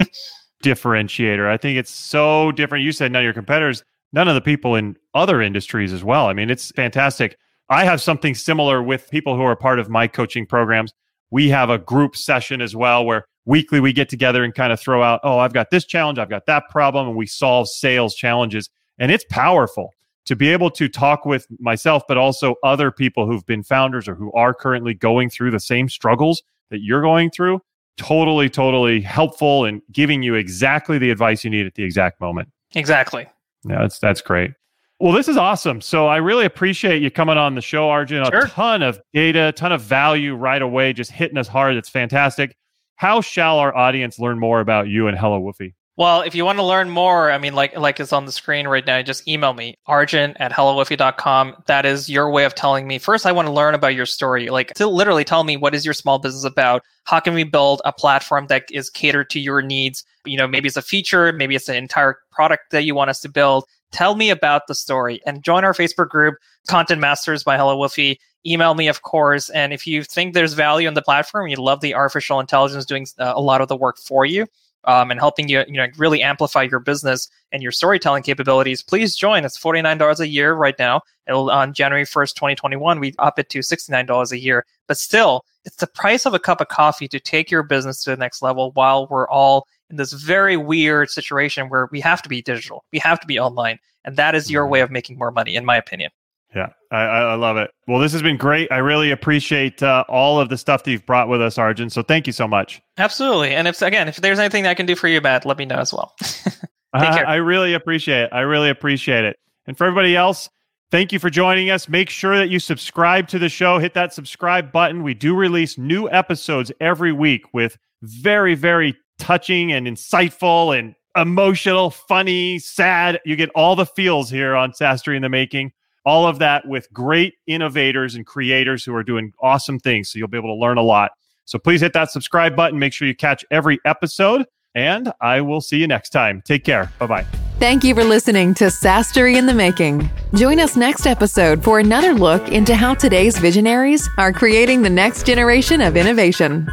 differentiator 0.62 1.48
i 1.48 1.56
think 1.56 1.76
it's 1.76 1.90
so 1.90 2.52
different 2.52 2.84
you 2.84 2.92
said 2.92 3.10
none 3.10 3.22
of 3.22 3.24
your 3.24 3.34
competitors 3.34 3.82
none 4.12 4.28
of 4.28 4.34
the 4.34 4.40
people 4.40 4.74
in 4.74 4.96
other 5.14 5.40
industries 5.40 5.92
as 5.92 6.04
well. 6.04 6.26
I 6.26 6.32
mean, 6.32 6.50
it's 6.50 6.70
fantastic. 6.72 7.36
I 7.68 7.84
have 7.84 8.00
something 8.00 8.34
similar 8.34 8.82
with 8.82 9.10
people 9.10 9.36
who 9.36 9.42
are 9.42 9.56
part 9.56 9.78
of 9.78 9.88
my 9.88 10.06
coaching 10.06 10.46
programs. 10.46 10.92
We 11.30 11.48
have 11.48 11.70
a 11.70 11.78
group 11.78 12.16
session 12.16 12.60
as 12.60 12.76
well 12.76 13.04
where 13.04 13.24
weekly 13.44 13.80
we 13.80 13.92
get 13.92 14.08
together 14.08 14.44
and 14.44 14.54
kind 14.54 14.72
of 14.72 14.80
throw 14.80 15.02
out, 15.02 15.20
oh, 15.24 15.38
I've 15.38 15.54
got 15.54 15.70
this 15.70 15.84
challenge, 15.84 16.18
I've 16.18 16.30
got 16.30 16.46
that 16.46 16.64
problem, 16.68 17.08
and 17.08 17.16
we 17.16 17.26
solve 17.26 17.68
sales 17.68 18.14
challenges. 18.14 18.68
And 18.98 19.10
it's 19.10 19.24
powerful 19.30 19.94
to 20.26 20.36
be 20.36 20.50
able 20.50 20.70
to 20.70 20.88
talk 20.88 21.24
with 21.24 21.46
myself, 21.58 22.02
but 22.06 22.16
also 22.16 22.56
other 22.62 22.90
people 22.90 23.26
who've 23.26 23.44
been 23.46 23.62
founders 23.62 24.06
or 24.06 24.14
who 24.14 24.30
are 24.32 24.54
currently 24.54 24.94
going 24.94 25.30
through 25.30 25.50
the 25.50 25.60
same 25.60 25.88
struggles 25.88 26.42
that 26.70 26.82
you're 26.82 27.02
going 27.02 27.30
through. 27.30 27.60
Totally, 27.96 28.48
totally 28.48 29.00
helpful 29.00 29.64
and 29.64 29.82
giving 29.90 30.22
you 30.22 30.34
exactly 30.34 30.98
the 30.98 31.10
advice 31.10 31.44
you 31.44 31.50
need 31.50 31.66
at 31.66 31.74
the 31.74 31.82
exact 31.82 32.20
moment. 32.20 32.48
Exactly. 32.74 33.26
Yeah, 33.68 33.82
that's 33.82 33.98
that's 33.98 34.20
great. 34.20 34.52
Well, 35.00 35.12
this 35.12 35.26
is 35.26 35.36
awesome. 35.36 35.80
So 35.80 36.06
I 36.06 36.18
really 36.18 36.44
appreciate 36.44 37.02
you 37.02 37.10
coming 37.10 37.36
on 37.36 37.56
the 37.56 37.60
show, 37.60 37.88
Arjun. 37.88 38.24
Sure. 38.26 38.44
A 38.44 38.48
ton 38.48 38.82
of 38.82 39.00
data, 39.12 39.48
a 39.48 39.52
ton 39.52 39.72
of 39.72 39.82
value 39.82 40.36
right 40.36 40.62
away, 40.62 40.92
just 40.92 41.10
hitting 41.10 41.38
us 41.38 41.48
hard. 41.48 41.76
It's 41.76 41.88
fantastic. 41.88 42.54
How 42.96 43.20
shall 43.20 43.58
our 43.58 43.76
audience 43.76 44.20
learn 44.20 44.38
more 44.38 44.60
about 44.60 44.86
you 44.86 45.08
and 45.08 45.18
Hello 45.18 45.40
Woofy? 45.40 45.74
Well, 45.98 46.22
if 46.22 46.34
you 46.34 46.46
want 46.46 46.58
to 46.58 46.64
learn 46.64 46.88
more, 46.88 47.30
I 47.30 47.36
mean, 47.36 47.54
like 47.54 47.76
like 47.76 48.00
it's 48.00 48.14
on 48.14 48.24
the 48.24 48.32
screen 48.32 48.66
right 48.66 48.86
now, 48.86 49.02
just 49.02 49.28
email 49.28 49.52
me, 49.52 49.76
arjun 49.86 50.34
at 50.38 50.50
hellowoofy.com. 50.50 51.64
That 51.66 51.84
is 51.84 52.08
your 52.08 52.30
way 52.30 52.44
of 52.44 52.54
telling 52.54 52.86
me, 52.86 52.98
first, 52.98 53.26
I 53.26 53.32
want 53.32 53.46
to 53.46 53.52
learn 53.52 53.74
about 53.74 53.94
your 53.94 54.06
story. 54.06 54.48
Like, 54.48 54.72
to 54.74 54.86
literally 54.86 55.24
tell 55.24 55.44
me 55.44 55.58
what 55.58 55.74
is 55.74 55.84
your 55.84 55.92
small 55.92 56.18
business 56.18 56.44
about? 56.44 56.82
How 57.04 57.20
can 57.20 57.34
we 57.34 57.44
build 57.44 57.82
a 57.84 57.92
platform 57.92 58.46
that 58.46 58.64
is 58.70 58.88
catered 58.88 59.28
to 59.30 59.40
your 59.40 59.60
needs? 59.60 60.02
You 60.24 60.38
know, 60.38 60.48
maybe 60.48 60.66
it's 60.66 60.78
a 60.78 60.82
feature, 60.82 61.30
maybe 61.30 61.54
it's 61.54 61.68
an 61.68 61.76
entire 61.76 62.18
product 62.30 62.70
that 62.70 62.84
you 62.84 62.94
want 62.94 63.10
us 63.10 63.20
to 63.20 63.28
build. 63.28 63.66
Tell 63.90 64.14
me 64.14 64.30
about 64.30 64.68
the 64.68 64.74
story 64.74 65.20
and 65.26 65.42
join 65.42 65.62
our 65.62 65.74
Facebook 65.74 66.08
group, 66.08 66.36
Content 66.68 67.02
Masters 67.02 67.44
by 67.44 67.58
Hello 67.58 67.76
Woofy. 67.76 68.16
Email 68.46 68.74
me, 68.74 68.88
of 68.88 69.02
course. 69.02 69.50
And 69.50 69.74
if 69.74 69.86
you 69.86 70.02
think 70.02 70.32
there's 70.32 70.54
value 70.54 70.88
in 70.88 70.94
the 70.94 71.02
platform, 71.02 71.48
you 71.48 71.56
love 71.56 71.82
the 71.82 71.94
artificial 71.94 72.40
intelligence 72.40 72.86
doing 72.86 73.06
uh, 73.18 73.34
a 73.36 73.40
lot 73.42 73.60
of 73.60 73.68
the 73.68 73.76
work 73.76 73.98
for 73.98 74.24
you, 74.24 74.46
um, 74.84 75.10
and 75.10 75.20
helping 75.20 75.48
you, 75.48 75.64
you 75.66 75.74
know, 75.74 75.86
really 75.96 76.22
amplify 76.22 76.62
your 76.62 76.80
business 76.80 77.28
and 77.52 77.62
your 77.62 77.72
storytelling 77.72 78.22
capabilities, 78.22 78.82
please 78.82 79.16
join. 79.16 79.44
It's 79.44 79.58
$49 79.58 80.20
a 80.20 80.28
year 80.28 80.54
right 80.54 80.74
now. 80.78 81.02
It'll, 81.26 81.50
on 81.50 81.72
January 81.72 82.04
1st, 82.04 82.34
2021, 82.34 82.98
we 82.98 83.14
up 83.18 83.38
it 83.38 83.48
to 83.50 83.60
$69 83.60 84.32
a 84.32 84.38
year. 84.38 84.66
But 84.88 84.98
still, 84.98 85.44
it's 85.64 85.76
the 85.76 85.86
price 85.86 86.26
of 86.26 86.34
a 86.34 86.38
cup 86.38 86.60
of 86.60 86.68
coffee 86.68 87.08
to 87.08 87.20
take 87.20 87.50
your 87.50 87.62
business 87.62 88.02
to 88.04 88.10
the 88.10 88.16
next 88.16 88.42
level 88.42 88.72
while 88.72 89.06
we're 89.08 89.28
all 89.28 89.66
in 89.90 89.96
this 89.96 90.12
very 90.12 90.56
weird 90.56 91.10
situation 91.10 91.68
where 91.68 91.88
we 91.92 92.00
have 92.00 92.22
to 92.22 92.28
be 92.28 92.42
digital, 92.42 92.84
we 92.92 92.98
have 92.98 93.20
to 93.20 93.26
be 93.26 93.38
online. 93.38 93.78
And 94.04 94.16
that 94.16 94.34
is 94.34 94.50
your 94.50 94.64
mm-hmm. 94.64 94.72
way 94.72 94.80
of 94.80 94.90
making 94.90 95.18
more 95.18 95.30
money, 95.30 95.54
in 95.54 95.64
my 95.64 95.76
opinion. 95.76 96.10
Yeah, 96.54 96.68
I, 96.90 97.00
I 97.00 97.34
love 97.34 97.56
it. 97.56 97.70
Well, 97.88 97.98
this 97.98 98.12
has 98.12 98.22
been 98.22 98.36
great. 98.36 98.70
I 98.70 98.78
really 98.78 99.10
appreciate 99.10 99.82
uh, 99.82 100.04
all 100.08 100.38
of 100.38 100.50
the 100.50 100.58
stuff 100.58 100.84
that 100.84 100.90
you've 100.90 101.06
brought 101.06 101.28
with 101.28 101.40
us, 101.40 101.56
Arjun. 101.56 101.88
So 101.88 102.02
thank 102.02 102.26
you 102.26 102.32
so 102.32 102.46
much. 102.46 102.80
Absolutely. 102.98 103.54
And 103.54 103.66
if 103.66 103.80
again, 103.80 104.08
if 104.08 104.16
there's 104.16 104.38
anything 104.38 104.66
I 104.66 104.74
can 104.74 104.84
do 104.84 104.94
for 104.94 105.08
you, 105.08 105.20
Matt, 105.20 105.46
let 105.46 105.56
me 105.56 105.64
know 105.64 105.76
as 105.76 105.92
well. 105.92 106.14
uh, 106.92 106.98
I 107.26 107.36
really 107.36 107.72
appreciate 107.72 108.24
it. 108.24 108.30
I 108.32 108.40
really 108.40 108.68
appreciate 108.68 109.24
it. 109.24 109.36
And 109.66 109.78
for 109.78 109.86
everybody 109.86 110.14
else, 110.14 110.50
thank 110.90 111.10
you 111.12 111.18
for 111.18 111.30
joining 111.30 111.70
us. 111.70 111.88
Make 111.88 112.10
sure 112.10 112.36
that 112.36 112.50
you 112.50 112.58
subscribe 112.58 113.28
to 113.28 113.38
the 113.38 113.48
show. 113.48 113.78
Hit 113.78 113.94
that 113.94 114.12
subscribe 114.12 114.72
button. 114.72 115.02
We 115.02 115.14
do 115.14 115.34
release 115.34 115.78
new 115.78 116.10
episodes 116.10 116.70
every 116.80 117.12
week 117.12 117.54
with 117.54 117.78
very, 118.02 118.54
very 118.54 118.94
touching 119.18 119.72
and 119.72 119.86
insightful 119.86 120.78
and 120.78 120.94
emotional, 121.16 121.90
funny, 121.90 122.58
sad. 122.58 123.20
You 123.24 123.36
get 123.36 123.50
all 123.54 123.74
the 123.74 123.86
feels 123.86 124.28
here 124.28 124.54
on 124.54 124.72
SaaStory 124.72 125.16
in 125.16 125.22
the 125.22 125.28
Making 125.28 125.72
all 126.04 126.26
of 126.26 126.38
that 126.40 126.66
with 126.66 126.92
great 126.92 127.34
innovators 127.46 128.14
and 128.14 128.26
creators 128.26 128.84
who 128.84 128.94
are 128.94 129.02
doing 129.02 129.32
awesome 129.40 129.78
things. 129.78 130.10
So 130.10 130.18
you'll 130.18 130.28
be 130.28 130.38
able 130.38 130.54
to 130.54 130.60
learn 130.60 130.78
a 130.78 130.82
lot. 130.82 131.12
So 131.44 131.58
please 131.58 131.80
hit 131.80 131.92
that 131.92 132.10
subscribe 132.10 132.56
button. 132.56 132.78
Make 132.78 132.92
sure 132.92 133.06
you 133.06 133.14
catch 133.14 133.44
every 133.50 133.78
episode. 133.84 134.46
And 134.74 135.12
I 135.20 135.42
will 135.42 135.60
see 135.60 135.76
you 135.76 135.86
next 135.86 136.10
time. 136.10 136.42
Take 136.44 136.64
care. 136.64 136.90
Bye 136.98 137.06
bye. 137.06 137.26
Thank 137.58 137.84
you 137.84 137.94
for 137.94 138.04
listening 138.04 138.54
to 138.54 138.64
SaaStory 138.64 139.36
in 139.36 139.46
the 139.46 139.54
Making. 139.54 140.10
Join 140.34 140.58
us 140.58 140.76
next 140.76 141.06
episode 141.06 141.62
for 141.62 141.78
another 141.78 142.14
look 142.14 142.48
into 142.50 142.74
how 142.74 142.94
today's 142.94 143.38
visionaries 143.38 144.08
are 144.18 144.32
creating 144.32 144.82
the 144.82 144.90
next 144.90 145.26
generation 145.26 145.80
of 145.80 145.96
innovation. 145.96 146.68